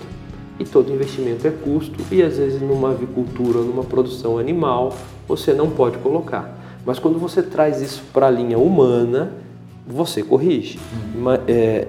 E 0.59 0.65
todo 0.65 0.91
investimento 0.91 1.47
é 1.47 1.51
custo, 1.51 2.03
e 2.11 2.21
às 2.21 2.37
vezes 2.37 2.61
numa 2.61 2.91
avicultura, 2.91 3.59
numa 3.59 3.83
produção 3.83 4.37
animal, 4.37 4.95
você 5.27 5.53
não 5.53 5.69
pode 5.69 5.97
colocar. 5.99 6.57
Mas 6.85 6.97
quando 6.97 7.19
você 7.19 7.43
traz 7.43 7.81
isso 7.81 8.03
para 8.11 8.27
a 8.27 8.31
linha 8.31 8.57
humana, 8.57 9.31
você 9.87 10.23
corrige. 10.23 10.79
Uhum. 11.15 11.33
É, 11.47 11.87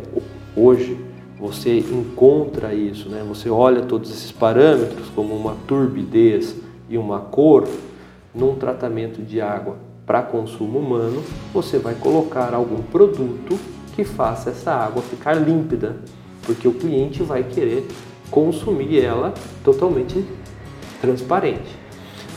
hoje 0.55 0.99
você 1.38 1.79
encontra 1.79 2.75
isso, 2.75 3.09
né? 3.09 3.25
você 3.26 3.50
olha 3.50 3.83
todos 3.83 4.11
esses 4.11 4.31
parâmetros, 4.31 5.09
como 5.14 5.35
uma 5.35 5.57
turbidez 5.67 6.55
e 6.93 6.99
uma 6.99 7.21
cor, 7.21 7.67
num 8.35 8.55
tratamento 8.55 9.23
de 9.23 9.41
água 9.41 9.79
para 10.05 10.21
consumo 10.21 10.79
humano, 10.79 11.23
você 11.53 11.79
vai 11.79 11.95
colocar 11.95 12.53
algum 12.53 12.83
produto 12.83 13.59
que 13.95 14.05
faça 14.05 14.51
essa 14.51 14.73
água 14.73 15.03
ficar 15.03 15.33
límpida, 15.33 15.97
porque 16.43 16.69
o 16.69 16.75
cliente 16.75 17.23
vai 17.23 17.45
querer 17.45 17.89
consumir 18.31 19.03
ela 19.03 19.33
totalmente 19.65 20.23
transparente. 21.01 21.75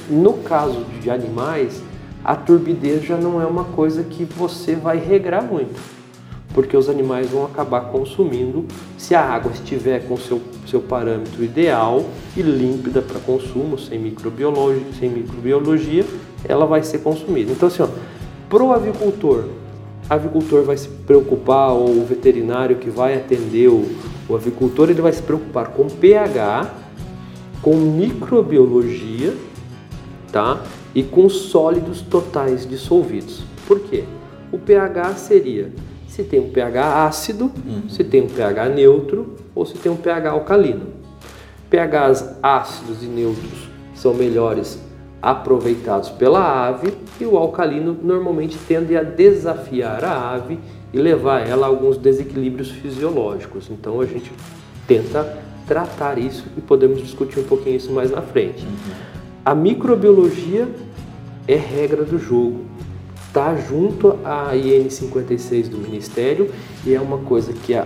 No 0.09 0.35
caso 0.35 0.85
de 1.01 1.09
animais, 1.09 1.83
a 2.23 2.33
turbidez 2.33 3.03
já 3.03 3.17
não 3.17 3.41
é 3.41 3.45
uma 3.45 3.65
coisa 3.65 4.03
que 4.03 4.23
você 4.23 4.73
vai 4.73 4.97
regrar 4.97 5.43
muito 5.43 5.94
porque 6.53 6.75
os 6.75 6.89
animais 6.89 7.29
vão 7.29 7.45
acabar 7.45 7.81
consumindo 7.91 8.65
se 8.97 9.13
a 9.13 9.21
água 9.21 9.51
estiver 9.51 10.07
com 10.07 10.15
seu, 10.17 10.41
seu 10.67 10.79
parâmetro 10.79 11.43
ideal 11.43 12.05
e 12.35 12.41
límpida 12.41 13.01
para 13.01 13.19
consumo, 13.19 13.77
sem 13.77 13.99
microbiologia, 13.99 14.85
sem 14.97 15.09
microbiologia, 15.09 16.05
ela 16.47 16.65
vai 16.65 16.83
ser 16.83 16.99
consumida. 16.99 17.51
Então, 17.51 17.67
assim, 17.67 17.83
para 18.49 18.63
o 18.63 18.71
avicultor, 18.71 19.45
avicultor 20.09 20.63
vai 20.63 20.77
se 20.77 20.87
preocupar, 20.87 21.71
ou 21.71 21.89
o 21.89 22.05
veterinário 22.05 22.77
que 22.77 22.89
vai 22.89 23.15
atender 23.15 23.67
o, 23.67 23.85
o 24.29 24.35
avicultor, 24.35 24.89
ele 24.89 25.01
vai 25.01 25.11
se 25.11 25.21
preocupar 25.21 25.69
com 25.69 25.87
pH, 25.87 26.73
com 27.61 27.75
microbiologia, 27.75 29.33
tá? 30.31 30.61
E 30.93 31.03
com 31.03 31.27
sólidos 31.27 32.01
totais 32.01 32.65
dissolvidos. 32.65 33.43
Por 33.67 33.79
quê? 33.79 34.03
O 34.51 34.57
pH 34.57 35.15
seria 35.15 35.71
se 36.15 36.23
tem 36.23 36.39
um 36.39 36.49
pH 36.49 37.05
ácido, 37.07 37.51
uhum. 37.65 37.89
se 37.89 38.01
tem 38.01 38.21
um 38.21 38.29
pH 38.29 38.69
neutro 38.69 39.35
ou 39.53 39.65
se 39.65 39.73
tem 39.73 39.91
um 39.91 39.97
pH 39.97 40.31
alcalino. 40.31 40.87
pHs 41.69 42.37
ácidos 42.41 43.03
e 43.03 43.05
neutros 43.05 43.67
são 43.93 44.13
melhores 44.13 44.79
aproveitados 45.21 46.09
pela 46.09 46.67
ave 46.67 46.93
e 47.19 47.25
o 47.25 47.35
alcalino 47.35 47.97
normalmente 48.01 48.57
tende 48.65 48.95
a 48.95 49.03
desafiar 49.03 50.05
a 50.05 50.33
ave 50.35 50.57
e 50.93 50.97
levar 50.97 51.45
ela 51.45 51.65
a 51.65 51.69
alguns 51.69 51.97
desequilíbrios 51.97 52.71
fisiológicos. 52.71 53.69
Então 53.69 53.99
a 53.99 54.05
gente 54.05 54.31
tenta 54.87 55.37
tratar 55.67 56.17
isso 56.17 56.45
e 56.55 56.61
podemos 56.61 57.01
discutir 57.01 57.41
um 57.41 57.43
pouquinho 57.43 57.75
isso 57.75 57.91
mais 57.91 58.09
na 58.09 58.21
frente. 58.21 58.63
Uhum. 58.63 58.93
A 59.43 59.53
microbiologia 59.53 60.65
é 61.45 61.55
regra 61.57 62.05
do 62.05 62.17
jogo. 62.17 62.61
Está 63.35 63.53
junto 63.53 64.17
à 64.23 64.55
IN 64.55 64.89
56 64.89 65.67
do 65.67 65.77
Ministério 65.77 66.49
e 66.85 66.93
é 66.93 67.01
uma 67.01 67.17
coisa 67.17 67.51
que 67.51 67.73
a 67.73 67.85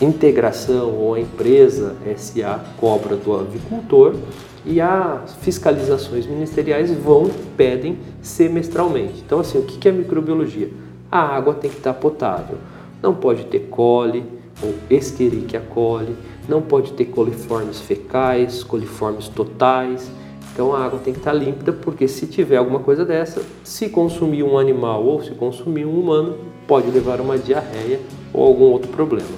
integração 0.00 0.90
ou 0.96 1.14
a 1.14 1.20
empresa 1.20 1.94
SA 2.16 2.58
cobra 2.76 3.14
do 3.14 3.32
avicultor 3.32 4.16
e 4.64 4.80
as 4.80 5.32
fiscalizações 5.36 6.26
ministeriais 6.26 6.90
vão 6.90 7.30
pedem 7.56 8.00
semestralmente. 8.20 9.22
Então 9.24 9.38
assim, 9.38 9.58
o 9.58 9.62
que 9.62 9.88
é 9.88 9.92
microbiologia? 9.92 10.72
A 11.08 11.20
água 11.20 11.54
tem 11.54 11.70
que 11.70 11.76
estar 11.76 11.94
potável. 11.94 12.58
Não 13.00 13.14
pode 13.14 13.44
ter 13.44 13.68
cole 13.68 14.24
ou 14.60 14.74
Escherichia 14.90 15.60
coli, 15.60 16.16
não 16.48 16.60
pode 16.60 16.94
ter 16.94 17.04
coliformes 17.04 17.78
fecais, 17.78 18.64
coliformes 18.64 19.28
totais. 19.28 20.10
Então 20.56 20.74
a 20.74 20.82
água 20.82 20.98
tem 21.04 21.12
que 21.12 21.20
estar 21.20 21.34
límpida, 21.34 21.70
porque 21.70 22.08
se 22.08 22.26
tiver 22.26 22.56
alguma 22.56 22.80
coisa 22.80 23.04
dessa, 23.04 23.42
se 23.62 23.90
consumir 23.90 24.42
um 24.42 24.56
animal 24.56 25.04
ou 25.04 25.22
se 25.22 25.32
consumir 25.32 25.84
um 25.84 26.00
humano, 26.00 26.38
pode 26.66 26.90
levar 26.90 27.20
a 27.20 27.22
uma 27.22 27.36
diarreia 27.36 28.00
ou 28.32 28.42
algum 28.42 28.64
outro 28.64 28.90
problema. 28.90 29.28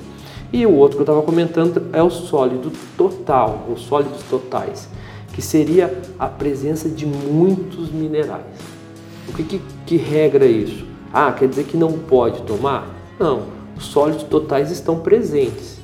E 0.52 0.64
o 0.64 0.72
outro 0.76 0.96
que 0.96 1.00
eu 1.00 1.02
estava 1.02 1.22
comentando 1.22 1.88
é 1.92 2.00
o 2.00 2.08
sólido 2.08 2.70
total, 2.96 3.66
os 3.68 3.80
sólidos 3.80 4.22
totais, 4.30 4.88
que 5.32 5.42
seria 5.42 5.92
a 6.20 6.28
presença 6.28 6.88
de 6.88 7.04
muitos 7.04 7.90
minerais. 7.90 8.44
O 9.28 9.32
que, 9.32 9.42
que, 9.42 9.60
que 9.86 9.96
regra 9.96 10.46
isso? 10.46 10.86
Ah, 11.12 11.32
quer 11.32 11.48
dizer 11.48 11.64
que 11.64 11.76
não 11.76 11.94
pode 11.94 12.42
tomar? 12.42 12.94
Não, 13.18 13.42
os 13.76 13.86
sólidos 13.86 14.22
totais 14.22 14.70
estão 14.70 15.00
presentes. 15.00 15.80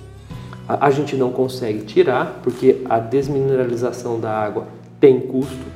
A, 0.69 0.87
a 0.87 0.91
gente 0.93 1.17
não 1.17 1.33
consegue 1.33 1.81
tirar, 1.81 2.39
porque 2.41 2.83
a 2.85 3.01
desmineralização 3.01 4.21
da 4.21 4.31
água 4.31 4.69
tem 5.05 5.21
custo, 5.21 5.67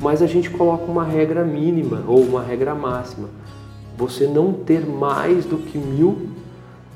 mas 0.00 0.22
a 0.22 0.28
gente 0.28 0.48
coloca 0.48 0.84
uma 0.84 1.02
regra 1.02 1.44
mínima 1.44 2.04
ou 2.06 2.20
uma 2.20 2.40
regra 2.40 2.72
máxima. 2.72 3.28
Você 3.98 4.28
não 4.28 4.52
ter 4.52 4.86
mais 4.86 5.44
do 5.44 5.56
que 5.56 5.76
mil 5.76 6.28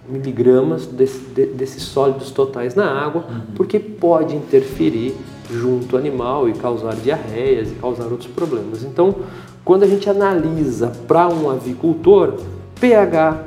miligramas 0.09 0.87
desse, 0.87 1.19
de, 1.19 1.47
desses 1.47 1.83
sólidos 1.83 2.31
totais 2.31 2.77
na 2.77 2.89
água, 2.89 3.25
uhum. 3.29 3.41
porque 3.57 3.81
pode 3.81 4.37
interferir 4.37 5.17
junto 5.51 5.97
ao 5.97 6.01
animal 6.01 6.49
e 6.49 6.53
causar 6.53 6.95
diarreias 6.95 7.73
e 7.73 7.75
causar 7.75 8.05
outros 8.05 8.31
problemas. 8.31 8.85
Então, 8.85 9.17
quando 9.65 9.83
a 9.83 9.89
gente 9.89 10.09
analisa 10.09 10.93
para 11.09 11.27
um 11.29 11.51
avicultor, 11.51 12.35
pH, 12.81 13.47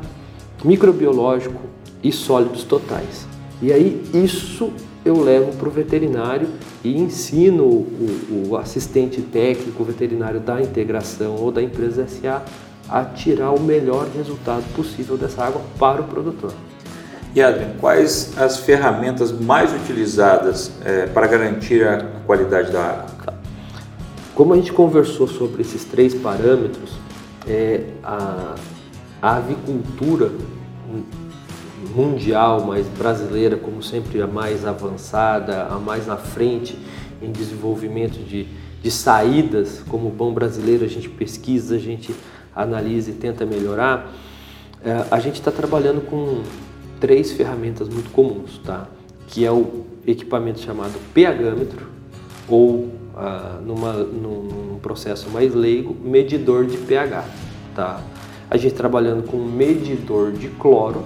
microbiológico 0.65 1.62
e 2.03 2.12
sólidos 2.12 2.65
totais. 2.65 3.25
E 3.62 3.71
aí 3.71 4.03
isso 4.13 4.73
eu 5.05 5.22
levo 5.22 5.55
para 5.57 5.67
o 5.67 5.72
veterinário 5.72 6.48
e 6.83 6.98
ensino 6.98 7.63
o, 7.63 8.48
o 8.50 8.57
assistente 8.57 9.22
técnico 9.22 9.83
veterinário 9.83 10.39
da 10.39 10.62
integração 10.62 11.36
ou 11.36 11.51
da 11.51 11.62
empresa 11.62 12.07
SA 12.07 12.43
a 12.88 13.03
tirar 13.03 13.51
o 13.51 13.60
melhor 13.60 14.07
resultado 14.15 14.63
possível 14.75 15.17
dessa 15.17 15.43
água 15.43 15.62
para 15.77 16.01
o 16.01 16.05
produtor. 16.05 16.53
E 17.36 17.41
Adrian, 17.41 17.74
quais 17.79 18.38
as 18.38 18.60
ferramentas 18.60 19.31
mais 19.31 19.74
utilizadas 19.74 20.72
é, 20.86 21.07
para 21.07 21.25
garantir 21.25 21.86
a 21.88 22.05
qualidade 22.25 22.72
da 22.72 22.83
água? 22.83 23.33
Como 24.36 24.53
a 24.53 24.55
gente 24.55 24.72
conversou 24.72 25.27
sobre 25.27 25.62
esses 25.62 25.83
três 25.83 26.13
parâmetros, 26.13 26.91
é, 27.48 27.86
a, 28.03 28.55
a 29.22 29.36
avicultura 29.38 30.31
mundial, 31.95 32.65
mas 32.65 32.88
brasileira, 32.88 33.57
como 33.57 33.81
sempre, 33.81 34.21
a 34.21 34.27
mais 34.27 34.65
avançada, 34.65 35.63
a 35.63 35.77
mais 35.77 36.07
na 36.07 36.17
frente 36.17 36.77
em 37.21 37.31
desenvolvimento 37.31 38.19
de, 38.19 38.47
de 38.81 38.91
saídas, 38.91 39.83
como 39.88 40.09
bom 40.09 40.33
brasileiro, 40.33 40.83
a 40.83 40.88
gente 40.88 41.09
pesquisa, 41.09 41.75
a 41.75 41.79
gente 41.79 42.13
analisa 42.55 43.12
e 43.12 43.13
tenta 43.13 43.45
melhorar, 43.45 44.11
é, 44.83 45.05
a 45.09 45.20
gente 45.20 45.35
está 45.35 45.51
trabalhando 45.51 46.01
com 46.01 46.41
três 47.00 47.31
ferramentas 47.31 47.87
muito 47.89 48.09
comuns, 48.11 48.59
tá? 48.63 48.87
Que 49.27 49.46
é 49.46 49.51
o 49.51 49.85
equipamento 50.05 50.59
chamado 50.59 50.94
pHmetro 51.13 51.87
ou 52.48 52.89
ah, 53.15 53.59
numa, 53.63 53.94
num 53.94 54.79
processo 54.81 55.29
mais 55.29 55.53
leigo, 55.53 55.96
medidor 56.03 56.65
de 56.65 56.77
pH, 56.77 57.25
tá? 57.75 58.01
A 58.50 58.57
gente 58.57 58.74
trabalhando 58.74 59.24
com 59.24 59.37
medidor 59.37 60.31
de 60.31 60.50
cloro, 60.50 61.03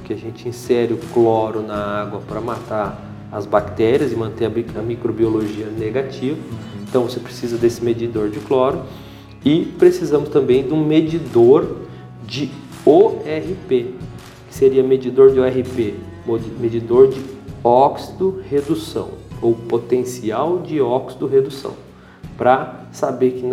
porque 0.00 0.14
a 0.14 0.16
gente 0.16 0.48
insere 0.48 0.92
o 0.94 0.98
cloro 1.12 1.62
na 1.62 1.76
água 1.76 2.20
para 2.26 2.40
matar 2.40 3.00
as 3.30 3.46
bactérias 3.46 4.10
e 4.10 4.16
manter 4.16 4.46
a 4.46 4.82
microbiologia 4.82 5.66
negativa. 5.66 6.38
Então 6.82 7.04
você 7.04 7.20
precisa 7.20 7.56
desse 7.56 7.84
medidor 7.84 8.28
de 8.28 8.40
cloro 8.40 8.82
e 9.44 9.64
precisamos 9.78 10.28
também 10.30 10.64
de 10.64 10.74
um 10.74 10.84
medidor 10.84 11.76
de 12.26 12.50
ORP, 12.84 13.94
que 14.48 14.54
seria 14.54 14.82
medidor 14.82 15.32
de 15.32 15.38
ORP, 15.38 15.94
medidor 16.58 17.08
de 17.08 17.20
óxido 17.62 18.42
redução 18.48 19.10
ou 19.40 19.54
potencial 19.54 20.58
de 20.58 20.80
óxido 20.80 21.26
redução, 21.26 21.74
para 22.36 22.86
saber 22.90 23.32
que 23.32 23.46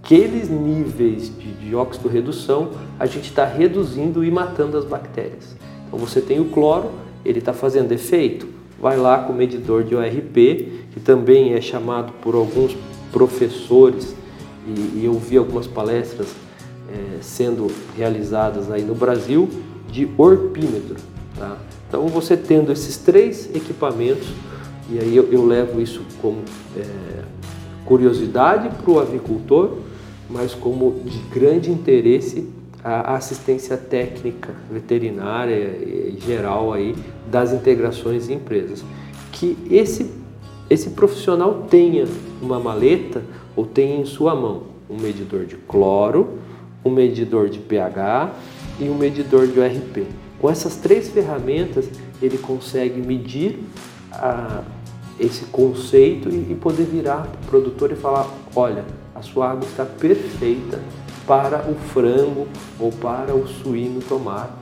naqueles 0.00 0.48
níveis 0.48 1.30
de, 1.38 1.52
de 1.52 1.74
óxido 1.74 2.08
redução 2.08 2.70
a 2.98 3.06
gente 3.06 3.28
está 3.28 3.44
reduzindo 3.44 4.24
e 4.24 4.30
matando 4.30 4.76
as 4.76 4.84
bactérias. 4.84 5.54
Então 5.86 5.98
você 5.98 6.20
tem 6.20 6.40
o 6.40 6.46
cloro, 6.46 6.90
ele 7.24 7.38
está 7.38 7.52
fazendo 7.52 7.92
efeito, 7.92 8.48
vai 8.80 8.96
lá 8.96 9.18
com 9.18 9.32
o 9.32 9.36
medidor 9.36 9.84
de 9.84 9.94
ORP, 9.94 10.86
que 10.92 11.00
também 11.00 11.54
é 11.54 11.60
chamado 11.60 12.12
por 12.22 12.34
alguns 12.34 12.76
professores 13.12 14.14
e, 14.66 15.00
e 15.00 15.04
eu 15.04 15.14
vi 15.14 15.36
algumas 15.36 15.66
palestras 15.66 16.28
é, 16.92 17.18
sendo 17.20 17.68
realizadas 17.96 18.70
aí 18.70 18.82
no 18.82 18.94
Brasil 18.94 19.48
de 19.90 20.08
orpímetro. 20.16 20.96
Tá? 21.36 21.56
Então 21.88 22.06
você 22.08 22.36
tendo 22.36 22.72
esses 22.72 22.96
três 22.96 23.48
equipamentos, 23.54 24.28
e 24.90 24.98
aí 24.98 25.14
eu, 25.14 25.30
eu 25.30 25.44
levo 25.44 25.80
isso 25.80 26.02
como 26.20 26.38
é, 26.76 27.22
curiosidade 27.84 28.70
para 28.82 28.90
o 28.90 28.98
avicultor, 28.98 29.76
mas 30.30 30.54
como 30.54 31.00
de 31.04 31.18
grande 31.38 31.70
interesse 31.70 32.48
a 32.82 33.16
assistência 33.16 33.76
técnica 33.76 34.54
veterinária 34.70 35.54
e 35.54 36.18
geral 36.24 36.72
aí 36.72 36.94
das 37.30 37.52
integrações 37.52 38.28
em 38.30 38.34
empresas. 38.34 38.82
Que 39.32 39.56
esse, 39.70 40.10
esse 40.68 40.90
profissional 40.90 41.66
tenha 41.68 42.06
uma 42.40 42.58
maleta 42.58 43.22
ou 43.54 43.66
tem 43.66 44.00
em 44.00 44.06
sua 44.06 44.34
mão 44.34 44.62
um 44.88 44.96
medidor 44.96 45.44
de 45.44 45.56
cloro, 45.56 46.38
um 46.84 46.90
medidor 46.90 47.48
de 47.48 47.58
pH 47.58 48.32
e 48.80 48.88
um 48.88 48.96
medidor 48.96 49.46
de 49.46 49.60
ORP. 49.60 50.06
Com 50.40 50.48
essas 50.48 50.76
três 50.76 51.10
ferramentas, 51.10 51.88
ele 52.22 52.38
consegue 52.38 53.00
medir 53.00 53.58
a, 54.10 54.62
esse 55.18 55.44
conceito 55.46 56.30
e, 56.30 56.52
e 56.52 56.58
poder 56.58 56.84
virar 56.84 57.26
para 57.26 57.40
o 57.42 57.46
produtor 57.46 57.92
e 57.92 57.94
falar: 57.94 58.26
olha, 58.56 58.84
a 59.20 59.22
sua 59.22 59.50
água 59.50 59.66
está 59.66 59.84
perfeita 59.84 60.80
para 61.26 61.58
o 61.70 61.74
frango 61.74 62.48
ou 62.78 62.90
para 62.90 63.34
o 63.34 63.46
suíno 63.46 64.00
tomar, 64.00 64.56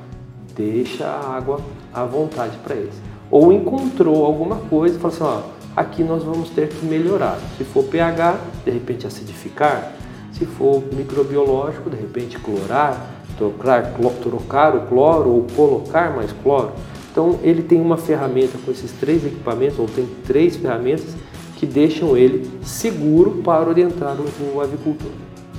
deixa 0.55 1.07
a 1.07 1.37
água 1.37 1.61
à 1.95 2.05
vontade 2.05 2.59
para 2.65 2.75
eles. 2.75 2.95
Ou 3.31 3.53
encontrou 3.53 4.25
alguma 4.25 4.57
coisa 4.57 4.97
e 4.97 5.01
falou 5.01 5.17
assim: 5.17 5.25
ó, 5.25 5.81
aqui 5.81 6.03
nós 6.03 6.25
vamos 6.25 6.51
ter 6.51 6.69
que 6.69 6.85
melhorar. 6.85 7.39
Se 7.57 7.63
for 7.63 7.85
pH, 7.85 8.37
de 8.65 8.71
repente 8.73 9.07
acidificar. 9.07 9.93
Se 10.33 10.45
for 10.45 10.83
microbiológico, 10.93 11.89
de 11.89 11.97
repente 11.97 12.39
clorar, 12.39 13.23
trocar, 13.37 13.93
trocar 14.21 14.77
o 14.77 14.87
cloro 14.87 15.31
ou 15.31 15.47
colocar 15.55 16.15
mais 16.15 16.33
cloro. 16.43 16.73
Então 17.11 17.39
ele 17.43 17.63
tem 17.63 17.81
uma 17.81 17.97
ferramenta 17.97 18.59
com 18.65 18.71
esses 18.71 18.91
três 18.93 19.25
equipamentos, 19.25 19.79
ou 19.79 19.87
tem 19.87 20.07
três 20.27 20.57
ferramentas 20.57 21.15
que 21.59 21.67
deixam 21.67 22.17
ele 22.17 22.49
seguro 22.63 23.43
para 23.43 23.69
orientar 23.69 24.17
o, 24.55 24.61
avicultor. 24.61 25.11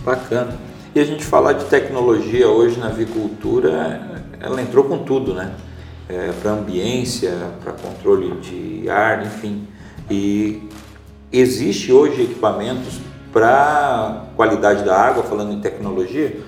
Bacana. 0.03 0.57
E 0.95 0.99
a 0.99 1.03
gente 1.03 1.25
falar 1.25 1.53
de 1.53 1.65
tecnologia 1.65 2.47
hoje 2.47 2.79
na 2.79 2.88
avicultura, 2.88 4.23
ela 4.39 4.62
entrou 4.62 4.85
com 4.85 4.99
tudo, 4.99 5.33
né? 5.33 5.53
É, 6.07 6.31
para 6.41 6.51
ambiência, 6.51 7.33
para 7.62 7.73
controle 7.73 8.31
de 8.38 8.89
ar, 8.89 9.25
enfim. 9.25 9.67
E 10.09 10.63
existe 11.31 11.91
hoje 11.91 12.23
equipamentos 12.23 13.01
para 13.33 14.25
qualidade 14.38 14.85
da 14.85 14.97
água, 14.97 15.21
falando 15.23 15.51
em 15.51 15.59
tecnologia? 15.59 16.39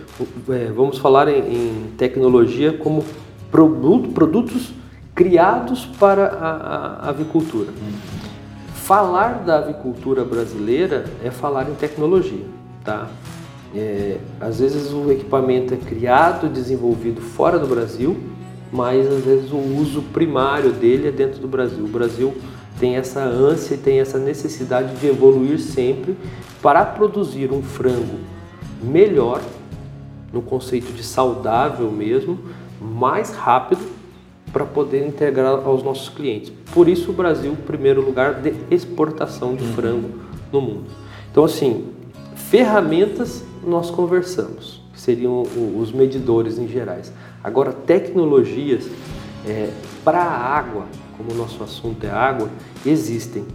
É, 0.49 0.71
vamos 0.73 0.97
falar 0.97 1.27
em, 1.27 1.39
em, 1.39 1.91
tecnologia 1.97 2.71
como 2.71 3.03
produto, 3.51 4.09
produtos 4.09 4.71
criados 5.13 5.85
para 5.99 6.27
a, 6.27 7.05
a 7.05 7.09
avicultura. 7.09 7.69
Hum. 7.69 8.30
Falar 8.91 9.45
da 9.45 9.59
avicultura 9.59 10.25
brasileira 10.25 11.05
é 11.23 11.31
falar 11.31 11.69
em 11.69 11.75
tecnologia, 11.75 12.43
tá? 12.83 13.07
É, 13.73 14.17
às 14.37 14.59
vezes 14.59 14.91
o 14.91 15.09
equipamento 15.09 15.73
é 15.73 15.77
criado, 15.77 16.49
desenvolvido 16.49 17.21
fora 17.21 17.57
do 17.57 17.67
Brasil, 17.67 18.19
mas 18.69 19.07
às 19.09 19.23
vezes 19.23 19.49
o 19.49 19.55
uso 19.55 20.01
primário 20.11 20.73
dele 20.73 21.07
é 21.07 21.11
dentro 21.11 21.39
do 21.39 21.47
Brasil. 21.47 21.85
O 21.85 21.87
Brasil 21.87 22.35
tem 22.81 22.97
essa 22.97 23.21
ânsia 23.21 23.75
e 23.75 23.77
tem 23.77 24.01
essa 24.01 24.19
necessidade 24.19 24.93
de 24.97 25.07
evoluir 25.07 25.59
sempre 25.59 26.17
para 26.61 26.83
produzir 26.83 27.49
um 27.49 27.63
frango 27.63 28.19
melhor, 28.83 29.39
no 30.33 30.41
conceito 30.41 30.91
de 30.91 31.01
saudável 31.01 31.89
mesmo, 31.89 32.37
mais 32.81 33.33
rápido 33.33 34.00
para 34.51 34.65
poder 34.65 35.05
integrar 35.05 35.65
aos 35.65 35.83
nossos 35.83 36.09
clientes. 36.09 36.51
Por 36.73 36.87
isso 36.87 37.11
o 37.11 37.13
Brasil, 37.13 37.55
primeiro 37.65 38.01
lugar 38.01 38.41
de 38.41 38.53
exportação 38.69 39.55
de 39.55 39.63
uhum. 39.63 39.73
frango 39.73 40.09
no 40.51 40.61
mundo. 40.61 40.85
Então 41.31 41.45
assim, 41.45 41.87
ferramentas 42.35 43.43
nós 43.65 43.89
conversamos, 43.89 44.81
que 44.93 44.99
seriam 44.99 45.43
os 45.77 45.91
medidores 45.91 46.57
em 46.57 46.67
gerais. 46.67 47.11
Agora 47.43 47.71
tecnologias 47.71 48.87
é, 49.47 49.69
para 50.03 50.21
a 50.21 50.57
água, 50.57 50.85
como 51.17 51.31
o 51.31 51.35
nosso 51.35 51.63
assunto 51.63 52.05
é 52.05 52.09
água, 52.09 52.49
existem. 52.85 53.45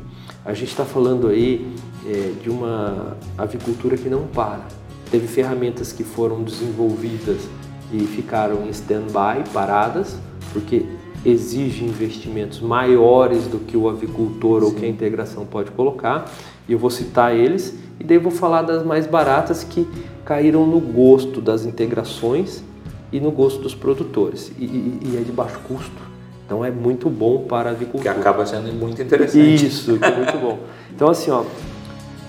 A 0.44 0.54
gente 0.54 0.70
está 0.70 0.84
falando 0.84 1.28
aí 1.28 1.66
é, 2.06 2.32
de 2.40 2.48
uma 2.48 3.16
avicultura 3.36 3.96
que 3.96 4.08
não 4.08 4.26
para. 4.28 4.64
Teve 5.10 5.26
ferramentas 5.26 5.92
que 5.92 6.04
foram 6.04 6.42
desenvolvidas 6.42 7.48
e 7.92 8.00
ficaram 8.00 8.64
em 8.66 8.70
stand-by, 8.70 9.48
paradas, 9.52 10.16
porque 10.56 10.86
exige 11.22 11.84
investimentos 11.84 12.60
maiores 12.60 13.46
do 13.46 13.58
que 13.58 13.76
o 13.76 13.90
avicultor 13.90 14.60
Sim. 14.60 14.66
ou 14.66 14.72
que 14.72 14.86
a 14.86 14.88
integração 14.88 15.44
pode 15.44 15.70
colocar. 15.72 16.32
E 16.66 16.72
eu 16.72 16.78
vou 16.78 16.88
citar 16.88 17.36
eles 17.36 17.76
e 18.00 18.04
daí 18.04 18.16
vou 18.16 18.32
falar 18.32 18.62
das 18.62 18.82
mais 18.82 19.06
baratas 19.06 19.62
que 19.62 19.86
caíram 20.24 20.66
no 20.66 20.80
gosto 20.80 21.42
das 21.42 21.66
integrações 21.66 22.64
e 23.12 23.20
no 23.20 23.30
gosto 23.30 23.60
dos 23.60 23.74
produtores. 23.74 24.50
E, 24.58 24.64
e, 24.64 25.00
e 25.04 25.16
é 25.18 25.20
de 25.20 25.30
baixo 25.30 25.60
custo. 25.68 26.06
Então 26.46 26.64
é 26.64 26.70
muito 26.70 27.10
bom 27.10 27.42
para 27.42 27.68
a 27.68 27.72
avicultura. 27.72 28.14
Que 28.14 28.20
acaba 28.20 28.46
sendo 28.46 28.72
muito 28.72 29.02
interessante. 29.02 29.66
Isso, 29.66 29.98
que 29.98 30.04
é 30.04 30.16
muito 30.16 30.38
bom. 30.38 30.60
Então 30.94 31.10
assim, 31.10 31.30
ó, 31.30 31.44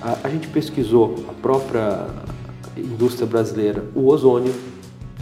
a, 0.02 0.18
a 0.26 0.30
gente 0.30 0.50
pesquisou 0.50 1.16
a 1.30 1.34
própria 1.34 2.08
indústria 2.76 3.26
brasileira, 3.26 3.86
o 3.96 4.08
ozônio, 4.08 4.54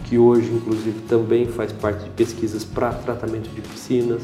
que 0.08 0.18
hoje 0.18 0.50
inclusive 0.50 1.00
também 1.08 1.46
faz 1.46 1.72
parte 1.72 2.04
de 2.04 2.10
pesquisas 2.10 2.64
para 2.64 2.92
tratamento 2.92 3.48
de 3.50 3.60
piscinas, 3.60 4.22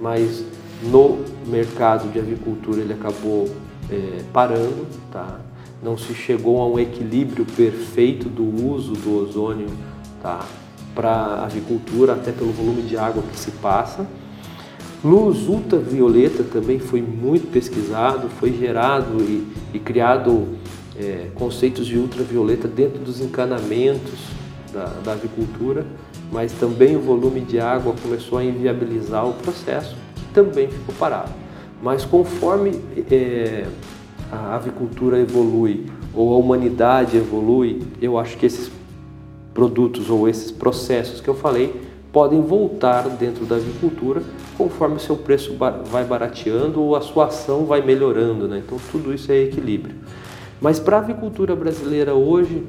mas 0.00 0.44
no 0.82 1.18
mercado 1.46 2.10
de 2.10 2.18
avicultura 2.18 2.80
ele 2.80 2.92
acabou 2.92 3.48
é, 3.90 4.22
parando, 4.32 4.86
tá? 5.10 5.38
não 5.82 5.98
se 5.98 6.14
chegou 6.14 6.60
a 6.60 6.66
um 6.66 6.78
equilíbrio 6.78 7.44
perfeito 7.44 8.28
do 8.28 8.44
uso 8.66 8.92
do 8.92 9.18
ozônio 9.18 9.68
tá? 10.22 10.40
para 10.94 11.44
avicultura, 11.44 12.14
até 12.14 12.32
pelo 12.32 12.52
volume 12.52 12.82
de 12.82 12.96
água 12.96 13.22
que 13.22 13.38
se 13.38 13.50
passa. 13.52 14.06
Luz 15.04 15.48
ultravioleta 15.48 16.44
também 16.44 16.78
foi 16.78 17.02
muito 17.02 17.50
pesquisado, 17.50 18.28
foi 18.28 18.52
gerado 18.52 19.20
e, 19.20 19.48
e 19.74 19.78
criado 19.80 20.46
é, 20.96 21.28
conceitos 21.34 21.86
de 21.86 21.98
ultravioleta 21.98 22.68
dentro 22.68 23.00
dos 23.00 23.20
encanamentos 23.20 24.41
da, 24.72 24.86
da, 25.04 25.12
avicultura, 25.12 25.84
mas 26.30 26.52
também 26.52 26.96
o 26.96 27.00
volume 27.00 27.40
de 27.40 27.60
água 27.60 27.94
começou 28.02 28.38
a 28.38 28.44
inviabilizar 28.44 29.28
o 29.28 29.34
processo, 29.34 29.96
que 30.14 30.24
também 30.32 30.68
ficou 30.68 30.94
parado. 30.98 31.30
Mas 31.82 32.04
conforme 32.04 32.80
é, 33.10 33.66
a 34.30 34.54
avicultura 34.54 35.18
evolui 35.18 35.86
ou 36.14 36.34
a 36.34 36.38
humanidade 36.38 37.16
evolui, 37.16 37.82
eu 38.00 38.18
acho 38.18 38.36
que 38.36 38.46
esses 38.46 38.70
produtos 39.52 40.08
ou 40.08 40.28
esses 40.28 40.50
processos 40.50 41.20
que 41.20 41.28
eu 41.28 41.34
falei 41.34 41.80
podem 42.12 42.40
voltar 42.42 43.08
dentro 43.08 43.46
da 43.46 43.56
avicultura 43.56 44.22
conforme 44.56 44.96
o 44.96 45.00
seu 45.00 45.16
preço 45.16 45.56
vai 45.86 46.04
barateando 46.04 46.80
ou 46.82 46.94
a 46.94 47.00
sua 47.00 47.26
ação 47.26 47.64
vai 47.64 47.80
melhorando. 47.80 48.46
Né? 48.46 48.62
Então, 48.64 48.78
tudo 48.90 49.12
isso 49.12 49.32
é 49.32 49.42
equilíbrio. 49.42 49.96
Mas 50.60 50.78
para 50.78 50.98
a 50.98 51.00
avicultura 51.00 51.56
brasileira 51.56 52.14
hoje, 52.14 52.62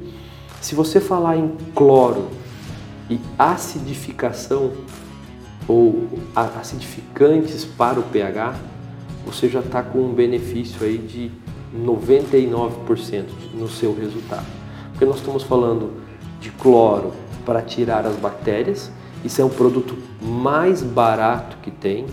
se 0.64 0.74
você 0.74 0.98
falar 0.98 1.36
em 1.36 1.54
cloro 1.74 2.30
e 3.10 3.20
acidificação 3.38 4.72
ou 5.68 6.08
acidificantes 6.34 7.66
para 7.66 8.00
o 8.00 8.02
pH, 8.04 8.54
você 9.26 9.46
já 9.46 9.60
está 9.60 9.82
com 9.82 9.98
um 9.98 10.14
benefício 10.14 10.82
aí 10.82 10.96
de 10.96 11.30
99% 11.76 13.26
no 13.52 13.68
seu 13.68 13.94
resultado. 13.94 14.46
Porque 14.92 15.04
nós 15.04 15.16
estamos 15.16 15.42
falando 15.42 16.00
de 16.40 16.48
cloro 16.48 17.12
para 17.44 17.60
tirar 17.60 18.06
as 18.06 18.16
bactérias, 18.16 18.90
isso 19.22 19.42
é 19.42 19.44
o 19.44 19.50
produto 19.50 19.98
mais 20.22 20.82
barato 20.82 21.58
que 21.58 21.70
tem 21.70 22.06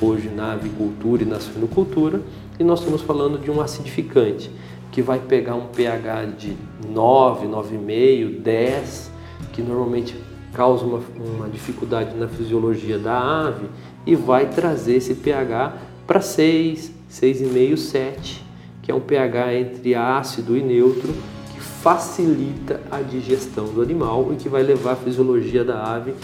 hoje 0.00 0.28
na 0.28 0.52
avicultura 0.52 1.22
e 1.22 1.26
na 1.26 1.40
suinocultura, 1.40 2.20
e 2.58 2.64
nós 2.64 2.80
estamos 2.80 3.02
falando 3.02 3.38
de 3.38 3.50
um 3.50 3.60
acidificante 3.60 4.50
que 4.90 5.02
vai 5.02 5.18
pegar 5.18 5.54
um 5.54 5.66
pH 5.66 6.24
de 6.36 6.56
9, 6.88 7.46
9,5, 7.46 8.40
10, 8.40 9.10
que 9.52 9.62
normalmente 9.62 10.16
causa 10.52 10.84
uma, 10.84 11.00
uma 11.16 11.48
dificuldade 11.48 12.16
na 12.16 12.26
fisiologia 12.26 12.98
da 12.98 13.46
ave 13.46 13.66
e 14.06 14.16
vai 14.16 14.46
trazer 14.46 14.96
esse 14.96 15.14
pH 15.14 15.74
para 16.06 16.20
6, 16.20 16.92
6,5, 17.10 17.76
7, 17.76 18.44
que 18.82 18.90
é 18.90 18.94
um 18.94 19.00
pH 19.00 19.54
entre 19.54 19.94
ácido 19.94 20.56
e 20.56 20.62
neutro, 20.62 21.12
que 21.52 21.60
facilita 21.60 22.80
a 22.90 23.00
digestão 23.00 23.66
do 23.66 23.82
animal 23.82 24.32
e 24.32 24.36
que 24.36 24.48
vai 24.48 24.62
levar 24.62 24.92
a 24.92 24.96
fisiologia 24.96 25.62
da 25.62 25.82
ave 25.84 26.14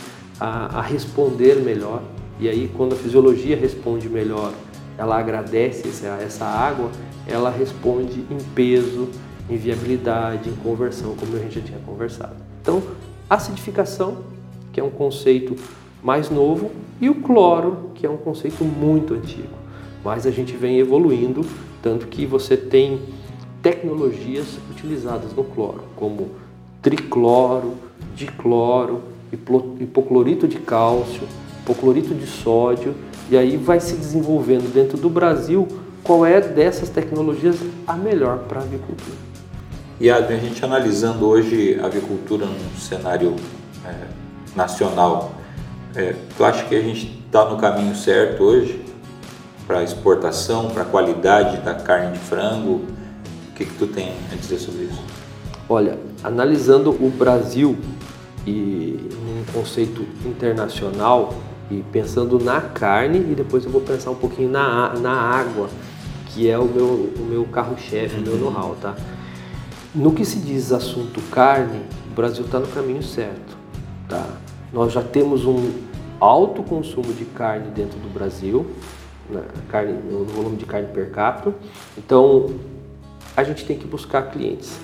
a, 0.41 0.79
a 0.79 0.81
responder 0.81 1.57
melhor. 1.57 2.03
E 2.39 2.49
aí, 2.49 2.71
quando 2.77 2.95
a 2.95 2.97
fisiologia 2.97 3.57
responde 3.57 4.09
melhor, 4.09 4.53
ela 4.99 5.19
agradece 5.19 5.89
essa, 5.89 6.07
essa 6.23 6.45
água, 6.45 6.91
ela 7.27 7.51
responde 7.51 8.25
em 8.31 8.39
peso, 8.55 9.09
em 9.49 9.57
viabilidade, 9.57 10.49
em 10.49 10.55
conversão, 10.57 11.15
como 11.15 11.37
a 11.37 11.39
gente 11.39 11.57
já 11.57 11.61
tinha 11.61 11.79
conversado. 11.81 12.35
Então, 12.61 12.83
acidificação, 13.29 14.19
que 14.73 14.81
é 14.81 14.85
um 14.85 14.91
conceito 14.91 15.55
mais 16.03 16.31
novo, 16.31 16.71
e 17.01 17.09
o 17.09 17.17
cloro, 17.17 17.91
que 17.95 18.07
é 18.07 18.11
um 18.11 18.17
conceito 18.17 18.65
muito 18.65 19.15
antigo. 19.15 19.49
Mas 20.05 20.27
a 20.27 20.31
gente 20.31 20.55
vem 20.57 20.79
evoluindo 20.79 21.45
tanto 21.83 22.07
que 22.07 22.27
você 22.27 22.57
tem 22.57 23.01
tecnologias 23.63 24.59
utilizadas 24.71 25.35
no 25.35 25.45
cloro, 25.45 25.85
como 25.97 26.31
tricloro, 26.83 27.75
dicloro, 28.15 29.03
hipoclorito 29.81 30.47
de 30.47 30.59
cálcio, 30.59 31.23
hipoclorito 31.65 32.15
de 32.15 32.27
sódio, 32.27 32.95
e 33.31 33.37
aí 33.37 33.57
vai 33.57 33.81
se 33.81 33.97
desenvolvendo 33.97 34.73
dentro 34.73 34.99
do 34.99 35.09
Brasil 35.09 35.67
qual 36.03 36.27
é 36.27 36.41
dessas 36.41 36.91
tecnologias 36.91 37.57
a 37.87 37.95
melhor 37.95 38.41
para 38.41 38.61
a 38.61 38.63
avicultura. 38.63 39.17
E 39.99 40.11
a 40.11 40.21
gente 40.21 40.63
analisando 40.65 41.27
hoje 41.27 41.79
a 41.83 41.87
avicultura 41.87 42.45
no 42.45 42.79
cenário 42.79 43.35
é, 43.85 43.95
nacional, 44.55 45.33
é, 45.97 46.15
tu 46.37 46.45
acha 46.45 46.65
que 46.65 46.75
a 46.75 46.83
gente 46.83 47.23
está 47.27 47.49
no 47.49 47.57
caminho 47.57 47.95
certo 47.95 48.43
hoje? 48.43 48.85
para 49.67 49.83
exportação, 49.83 50.71
para 50.71 50.83
a 50.83 50.85
qualidade 50.85 51.59
da 51.59 51.75
carne 51.75 52.13
de 52.13 52.19
frango? 52.19 52.83
O 53.49 53.55
que, 53.55 53.65
que 53.65 53.75
tu 53.75 53.87
tem 53.87 54.13
a 54.33 54.35
dizer 54.35 54.59
sobre 54.59 54.85
isso? 54.85 55.03
Olha, 55.69 55.99
analisando 56.23 56.91
o 56.91 57.11
Brasil 57.11 57.77
e 58.47 59.09
num 59.13 59.45
conceito 59.53 60.05
internacional 60.27 61.33
e 61.71 61.83
pensando 61.93 62.39
na 62.39 62.61
carne 62.61 63.19
e 63.19 63.35
depois 63.35 63.65
eu 63.65 63.71
vou 63.71 63.81
pensar 63.81 64.11
um 64.11 64.17
pouquinho 64.17 64.51
na, 64.51 64.95
na 64.95 65.13
água, 65.13 65.69
que 66.27 66.49
é 66.49 66.59
o 66.59 66.65
meu, 66.65 67.13
o 67.19 67.27
meu 67.29 67.45
carro-chefe, 67.47 68.17
o 68.19 68.21
meu 68.21 68.35
uhum. 68.35 68.51
know-how, 68.51 68.77
tá? 68.81 68.95
No 69.95 70.13
que 70.13 70.25
se 70.25 70.41
diz 70.41 70.73
assunto 70.73 71.21
carne, 71.31 71.81
o 72.11 72.15
Brasil 72.15 72.45
está 72.45 72.59
no 72.59 72.67
caminho 72.67 73.03
certo, 73.03 73.57
tá? 74.09 74.27
Nós 74.73 74.93
já 74.93 75.03
temos 75.03 75.45
um 75.45 75.71
alto 76.21 76.63
consumo 76.63 77.13
de 77.13 77.25
carne 77.25 77.71
dentro 77.71 77.99
do 77.99 78.13
Brasil, 78.13 78.67
na 79.31 79.43
carne, 79.69 79.93
no 79.93 80.25
volume 80.25 80.57
de 80.57 80.67
carne 80.67 80.89
per 80.93 81.11
capita. 81.11 81.55
Então, 81.97 82.51
a 83.37 83.43
gente 83.45 83.65
tem 83.65 83.79
que 83.79 83.87
buscar 83.87 84.31
clientes 84.31 84.79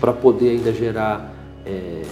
para 0.00 0.12
poder 0.12 0.50
ainda 0.50 0.72
gerar, 0.72 1.32
é, 1.66 2.02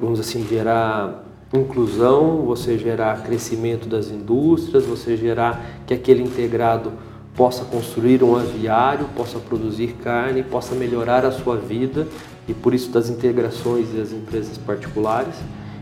vamos 0.00 0.18
assim, 0.18 0.46
gerar 0.48 1.27
inclusão, 1.56 2.42
você 2.42 2.76
gerar 2.76 3.22
crescimento 3.22 3.88
das 3.88 4.08
indústrias, 4.08 4.84
você 4.84 5.16
gerar 5.16 5.64
que 5.86 5.94
aquele 5.94 6.22
integrado 6.22 6.92
possa 7.34 7.64
construir 7.64 8.22
um 8.22 8.36
aviário, 8.36 9.06
possa 9.16 9.38
produzir 9.38 9.94
carne, 10.02 10.42
possa 10.42 10.74
melhorar 10.74 11.24
a 11.24 11.30
sua 11.30 11.56
vida 11.56 12.06
e 12.48 12.52
por 12.52 12.74
isso 12.74 12.90
das 12.90 13.08
integrações 13.08 13.86
e 13.94 14.00
as 14.00 14.12
empresas 14.12 14.58
particulares. 14.58 15.34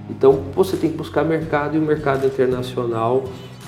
Então 0.08 0.44
você 0.54 0.76
tem 0.76 0.90
que 0.90 0.96
buscar 0.96 1.24
mercado 1.24 1.74
e 1.74 1.78
o 1.78 1.82
mercado 1.82 2.26
internacional 2.26 3.24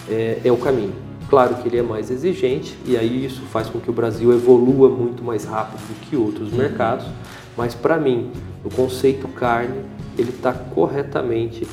é, 0.09 0.39
é 0.45 0.53
o 0.53 0.57
caminho. 0.57 0.93
Claro 1.29 1.57
que 1.57 1.69
ele 1.69 1.79
é 1.79 1.83
mais 1.83 2.11
exigente 2.11 2.77
e 2.87 2.97
aí 2.97 3.25
isso 3.25 3.43
faz 3.43 3.69
com 3.69 3.81
que 3.81 3.91
o 3.91 3.93
Brasil 3.93 4.33
evolua 4.33 4.89
muito 4.89 5.25
mais 5.25 5.45
rápido 5.45 5.81
do 5.81 6.01
que 6.01 6.17
outros 6.17 6.53
mercados, 6.53 7.07
mas 7.57 7.75
para 7.75 7.99
mim, 7.99 8.31
o 8.65 8.71
conceito 8.71 9.27
carne, 9.29 9.81
ele 10.17 10.31
está 10.31 10.53
corretamente 10.53 11.67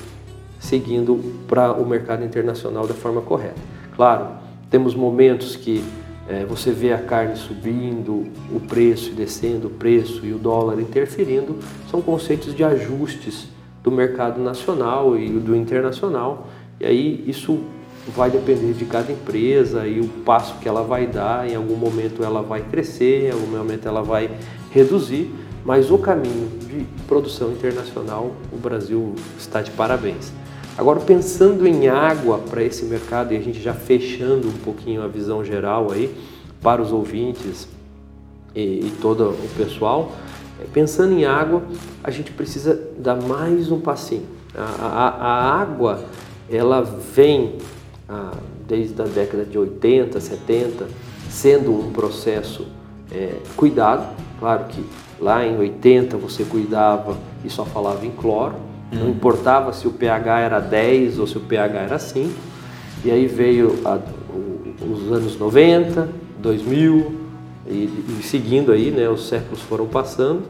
seguindo 0.66 1.20
para 1.48 1.72
o 1.74 1.88
mercado 1.88 2.24
internacional 2.24 2.88
da 2.88 2.94
forma 2.94 3.22
correta. 3.22 3.62
Claro, 3.96 4.28
temos 4.70 4.96
momentos 4.96 5.56
que 5.56 5.84
é, 6.28 6.44
você 6.44 6.72
vê 6.72 6.92
a 6.92 6.98
carne 6.98 7.36
subindo, 7.36 8.26
o 8.52 8.60
preço 8.68 9.12
descendo, 9.12 9.68
o 9.68 9.70
preço 9.70 10.26
e 10.26 10.34
o 10.34 10.38
dólar 10.38 10.80
interferindo, 10.82 11.58
são 11.90 12.02
conceitos 12.02 12.56
de 12.56 12.64
ajustes 12.64 13.48
do 13.84 13.92
mercado 13.92 14.42
nacional 14.42 15.18
e 15.18 15.30
do 15.30 15.56
internacional. 15.56 16.48
E 16.80 16.86
aí 16.86 17.24
isso 17.28 17.60
vai 18.08 18.32
depender 18.32 18.74
de 18.74 18.86
cada 18.86 19.12
empresa 19.12 19.88
e 19.88 20.00
o 20.00 20.08
passo 20.26 20.56
que 20.60 20.68
ela 20.68 20.82
vai 20.82 21.06
dar. 21.06 21.48
Em 21.48 21.56
algum 21.56 21.76
momento 21.76 22.24
ela 22.24 22.42
vai 22.42 22.62
crescer, 22.62 23.28
em 23.28 23.32
algum 23.32 23.56
momento 23.56 23.88
ela 23.88 24.02
vai 24.02 24.32
reduzir, 24.72 25.32
mas 25.64 25.92
o 25.92 25.98
caminho 26.00 26.50
de 26.60 26.86
produção 27.08 27.52
internacional, 27.52 28.32
o 28.52 28.58
Brasil 28.58 29.14
está 29.38 29.62
de 29.62 29.70
parabéns. 29.72 30.34
Agora, 30.78 31.00
pensando 31.00 31.66
em 31.66 31.88
água 31.88 32.38
para 32.38 32.62
esse 32.62 32.84
mercado 32.84 33.34
e 33.34 33.38
a 33.38 33.42
gente 33.42 33.62
já 33.62 33.74
fechando 33.74 34.50
um 34.50 34.58
pouquinho 34.58 35.02
a 35.02 35.08
visão 35.08 35.44
geral 35.44 35.90
aí 35.90 36.14
para 36.62 36.82
os 36.82 36.92
ouvintes 36.92 37.68
e, 38.54 38.60
e 38.60 38.94
todo 39.02 39.30
o 39.30 39.50
pessoal, 39.56 40.12
é, 40.62 40.66
pensando 40.74 41.14
em 41.14 41.24
água, 41.24 41.62
a 42.04 42.12
gente 42.12 42.32
precisa 42.32 42.78
dar 42.98 43.16
mais 43.16 43.72
um 43.72 43.80
passinho. 43.80 44.26
A, 44.54 44.64
a, 44.64 45.10
a 45.10 45.62
água, 45.62 46.04
ela 46.50 46.82
vem 46.82 47.56
ah, 48.10 48.34
desde 48.68 49.02
a 49.02 49.06
década 49.06 49.46
de 49.46 49.58
80, 49.58 50.20
70, 50.20 50.88
sendo 51.30 51.72
um 51.72 51.92
processo 51.92 52.68
é, 53.12 53.38
cuidado. 53.56 54.14
Claro 54.40 54.66
que 54.66 54.84
lá 55.20 55.46
em 55.46 55.58
80 55.58 56.18
você 56.18 56.44
cuidava 56.44 57.18
e 57.44 57.50
só 57.50 57.64
falava 57.64 58.06
em 58.06 58.12
cloro, 58.12 58.56
não 58.92 59.10
importava 59.10 59.74
se 59.74 59.88
o 59.88 59.92
pH 59.92 60.40
era 60.40 60.60
10 60.60 61.20
ou 61.20 61.28
se 61.28 61.38
o 61.38 61.42
pH 61.42 61.80
era 61.80 62.00
5. 62.00 62.30
E 63.04 63.12
aí 63.12 63.28
veio 63.28 63.80
a, 63.86 64.00
os 64.84 65.12
anos 65.12 65.38
90, 65.38 66.10
2000 66.40 67.16
e, 67.68 67.90
e, 68.20 68.24
seguindo 68.24 68.72
aí, 68.72 68.92
né, 68.92 69.10
os 69.10 69.28
séculos 69.28 69.62
foram 69.62 69.88
passando. 69.88 70.44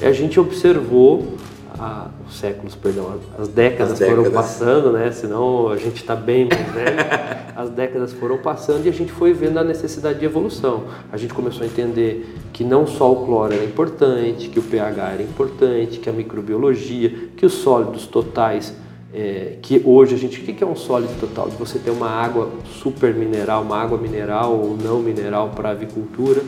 E 0.00 0.06
a 0.06 0.12
gente 0.12 0.38
observou 0.38 1.34
a, 1.78 2.08
os 2.26 2.36
séculos, 2.36 2.74
perdão, 2.74 3.14
as 3.38 3.48
décadas, 3.48 3.92
as 3.92 3.98
décadas, 3.98 4.24
foram 4.24 4.32
passando, 4.32 4.92
né? 4.92 5.10
Senão 5.12 5.68
a 5.68 5.76
gente 5.76 5.96
está 5.96 6.16
bem 6.16 6.48
mais 6.48 6.72
velho. 6.72 6.96
as 7.56 7.70
décadas 7.70 8.12
foram 8.12 8.38
passando 8.38 8.86
e 8.86 8.88
a 8.88 8.92
gente 8.92 9.12
foi 9.12 9.32
vendo 9.32 9.58
a 9.58 9.64
necessidade 9.64 10.18
de 10.18 10.24
evolução. 10.24 10.84
A 11.10 11.16
gente 11.16 11.32
começou 11.32 11.62
a 11.62 11.66
entender 11.66 12.34
que 12.52 12.62
não 12.64 12.86
só 12.86 13.10
o 13.10 13.24
cloro 13.24 13.54
era 13.54 13.64
importante, 13.64 14.48
que 14.48 14.58
o 14.58 14.62
pH 14.62 15.12
era 15.12 15.22
importante, 15.22 15.98
que 15.98 16.08
a 16.08 16.12
microbiologia, 16.12 17.30
que 17.36 17.46
os 17.46 17.54
sólidos 17.54 18.06
totais, 18.06 18.74
é, 19.14 19.56
que 19.62 19.80
hoje 19.84 20.14
a 20.14 20.18
gente, 20.18 20.40
o 20.40 20.44
que 20.44 20.62
é 20.62 20.66
um 20.66 20.76
sólido 20.76 21.18
total? 21.18 21.48
De 21.48 21.56
você 21.56 21.78
ter 21.78 21.90
uma 21.90 22.10
água 22.10 22.50
super 22.80 23.14
mineral, 23.14 23.62
uma 23.62 23.78
água 23.78 23.96
mineral 23.96 24.52
ou 24.54 24.76
não 24.76 25.00
mineral 25.00 25.50
para 25.50 25.70
a 25.70 25.72
avicultura. 25.72 26.42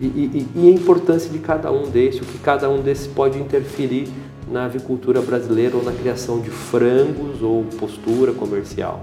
E, 0.00 0.06
e, 0.06 0.46
e, 0.54 0.68
a 0.68 0.70
importância 0.70 1.30
de 1.30 1.38
cada 1.38 1.70
um 1.70 1.90
desses, 1.90 2.22
o 2.22 2.24
que 2.24 2.38
cada 2.38 2.70
um 2.70 2.80
desses 2.80 3.06
pode 3.06 3.38
interferir 3.38 4.08
na 4.50 4.64
avicultura 4.64 5.20
brasileira 5.20 5.76
ou 5.76 5.82
na 5.82 5.92
criação 5.92 6.40
de 6.40 6.50
frangos 6.50 7.40
ou 7.40 7.64
postura 7.78 8.32
comercial. 8.32 9.00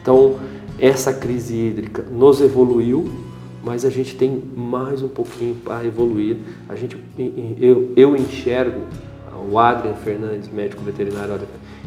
Então, 0.00 0.38
essa 0.78 1.12
crise 1.12 1.56
hídrica 1.56 2.04
nos 2.10 2.40
evoluiu, 2.40 3.10
mas 3.64 3.84
a 3.84 3.90
gente 3.90 4.14
tem 4.14 4.42
mais 4.54 5.02
um 5.02 5.08
pouquinho 5.08 5.56
para 5.56 5.84
evoluir. 5.84 6.36
A 6.68 6.76
gente, 6.76 6.96
eu, 7.58 7.92
eu 7.96 8.14
enxergo, 8.14 8.82
o 9.50 9.58
Adrian 9.58 9.94
Fernandes, 9.94 10.48
médico 10.48 10.82
veterinário, 10.82 11.40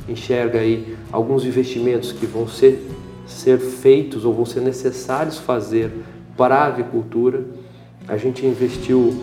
enxerga 0.07 0.59
aí 0.59 0.97
alguns 1.11 1.45
investimentos 1.45 2.11
que 2.11 2.25
vão 2.25 2.47
ser, 2.47 2.85
ser 3.25 3.59
feitos 3.59 4.25
ou 4.25 4.33
vão 4.33 4.45
ser 4.45 4.59
necessários 4.59 5.37
fazer 5.37 5.91
para 6.35 6.55
a 6.55 6.65
avicultura. 6.65 7.45
A 8.07 8.17
gente 8.17 8.45
investiu 8.45 9.13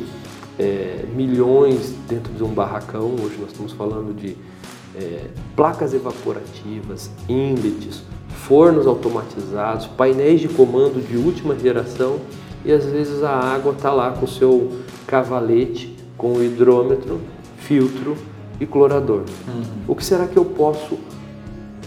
é, 0.58 1.04
milhões 1.14 1.94
dentro 2.08 2.32
de 2.32 2.42
um 2.42 2.48
barracão. 2.48 3.14
Hoje 3.14 3.36
nós 3.40 3.50
estamos 3.50 3.72
falando 3.72 4.14
de 4.14 4.36
é, 4.94 5.26
placas 5.54 5.92
evaporativas, 5.92 7.10
índices, 7.28 8.02
fornos 8.28 8.86
automatizados, 8.86 9.86
painéis 9.86 10.40
de 10.40 10.48
comando 10.48 11.04
de 11.06 11.16
última 11.16 11.58
geração 11.58 12.18
e 12.64 12.72
às 12.72 12.84
vezes 12.84 13.22
a 13.22 13.30
água 13.30 13.72
está 13.72 13.92
lá 13.92 14.10
com 14.12 14.24
o 14.24 14.28
seu 14.28 14.72
cavalete, 15.06 15.96
com 16.16 16.34
o 16.34 16.42
hidrômetro, 16.42 17.20
filtro 17.58 18.16
e 18.60 18.66
clorador. 18.66 19.22
Uhum. 19.46 19.62
O 19.86 19.94
que 19.94 20.04
será 20.04 20.26
que 20.26 20.36
eu 20.36 20.44
posso 20.44 20.98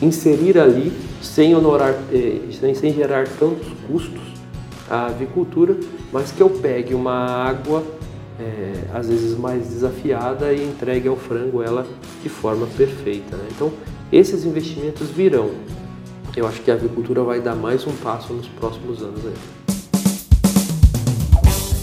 inserir 0.02 0.58
ali 0.58 0.94
sem, 1.22 1.56
honorar, 1.56 1.94
eh, 2.12 2.40
sem, 2.58 2.74
sem 2.74 2.94
gerar 2.94 3.28
tantos 3.28 3.68
custos 3.88 4.22
à 4.90 5.08
avicultura, 5.08 5.76
mas 6.12 6.32
que 6.32 6.42
eu 6.42 6.50
pegue 6.50 6.94
uma 6.94 7.14
água 7.14 7.84
é, 8.40 8.74
às 8.94 9.08
vezes 9.08 9.38
mais 9.38 9.68
desafiada 9.68 10.54
e 10.54 10.64
entregue 10.64 11.08
ao 11.08 11.16
frango 11.16 11.62
ela 11.62 11.86
de 12.24 12.30
forma 12.30 12.66
perfeita. 12.78 13.36
Né? 13.36 13.48
Então, 13.52 13.72
esses 14.12 14.46
investimentos 14.46 15.10
virão. 15.10 15.52
Eu 16.36 16.48
acho 16.48 16.62
que 16.62 16.72
a 16.72 16.76
avicultura 16.76 17.22
vai 17.24 17.42
dar 17.42 17.56
mais 17.56 17.86
um 17.86 17.92
passo 17.92 18.34
nos 18.34 18.48
próximos 18.48 19.02
anos. 19.02 19.22
Aí. 19.26 19.34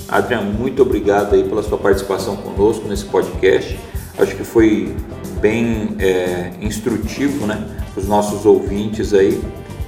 Adriano, 0.08 0.52
muito 0.52 0.82
obrigado 0.82 1.34
aí 1.34 1.44
pela 1.44 1.62
sua 1.62 1.76
participação 1.76 2.36
conosco 2.36 2.88
nesse 2.88 3.04
podcast. 3.04 3.78
Acho 4.18 4.34
que 4.34 4.44
foi 4.44 4.94
bem 5.40 5.96
é, 5.98 6.52
instrutivo 6.62 7.46
né, 7.46 7.66
para 7.92 8.00
os 8.00 8.08
nossos 8.08 8.46
ouvintes 8.46 9.12
aí 9.12 9.40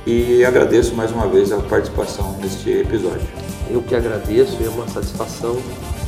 e 0.07 0.45
agradeço 0.45 0.95
mais 0.95 1.11
uma 1.13 1.27
vez 1.29 1.53
a 1.53 1.59
participação 1.59 2.37
neste 2.41 2.71
episódio. 2.71 3.27
Eu 3.71 3.83
que 3.83 3.95
agradeço, 3.95 4.57
é 4.63 4.69
uma 4.69 4.89
satisfação 4.89 5.57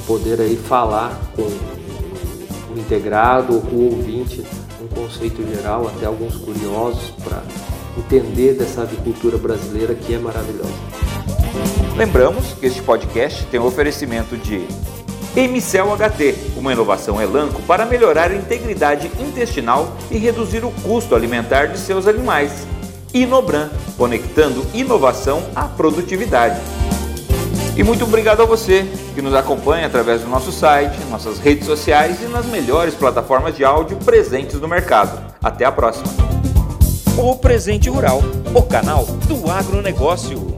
poder 0.06 0.40
aí 0.40 0.56
falar 0.56 1.18
com 1.34 1.42
o 1.42 2.78
integrado 2.78 3.54
ou 3.54 3.60
com 3.60 3.76
o 3.76 3.96
ouvinte 3.96 4.42
um 4.80 4.88
conceito 4.88 5.46
geral, 5.54 5.88
até 5.88 6.06
alguns 6.06 6.36
curiosos 6.36 7.10
para 7.22 7.42
entender 7.98 8.54
dessa 8.54 8.82
agricultura 8.82 9.36
brasileira 9.36 9.94
que 9.94 10.14
é 10.14 10.18
maravilhosa. 10.18 10.72
Lembramos 11.96 12.54
que 12.54 12.66
este 12.66 12.80
podcast 12.82 13.44
tem 13.46 13.60
um 13.60 13.66
oferecimento 13.66 14.36
de 14.36 14.66
Emicel 15.36 15.94
HT, 15.96 16.34
uma 16.56 16.72
inovação 16.72 17.20
elanco 17.20 17.62
para 17.62 17.84
melhorar 17.84 18.30
a 18.30 18.34
integridade 18.34 19.10
intestinal 19.20 19.96
e 20.10 20.16
reduzir 20.16 20.64
o 20.64 20.70
custo 20.82 21.14
alimentar 21.14 21.66
de 21.66 21.78
seus 21.78 22.06
animais. 22.06 22.66
Inobran, 23.12 23.68
conectando 23.96 24.64
inovação 24.72 25.42
à 25.54 25.64
produtividade. 25.64 26.60
E 27.80 27.82
muito 27.82 28.04
obrigado 28.04 28.42
a 28.42 28.44
você 28.44 28.86
que 29.14 29.22
nos 29.22 29.32
acompanha 29.32 29.86
através 29.86 30.20
do 30.20 30.28
nosso 30.28 30.52
site, 30.52 31.00
nossas 31.08 31.38
redes 31.38 31.64
sociais 31.64 32.22
e 32.22 32.26
nas 32.26 32.44
melhores 32.44 32.94
plataformas 32.94 33.56
de 33.56 33.64
áudio 33.64 33.96
presentes 33.96 34.60
no 34.60 34.68
mercado. 34.68 35.18
Até 35.42 35.64
a 35.64 35.72
próxima. 35.72 36.04
O 37.16 37.36
Presente 37.36 37.88
Rural, 37.88 38.20
o 38.54 38.62
canal 38.64 39.06
do 39.26 39.50
agronegócio. 39.50 40.49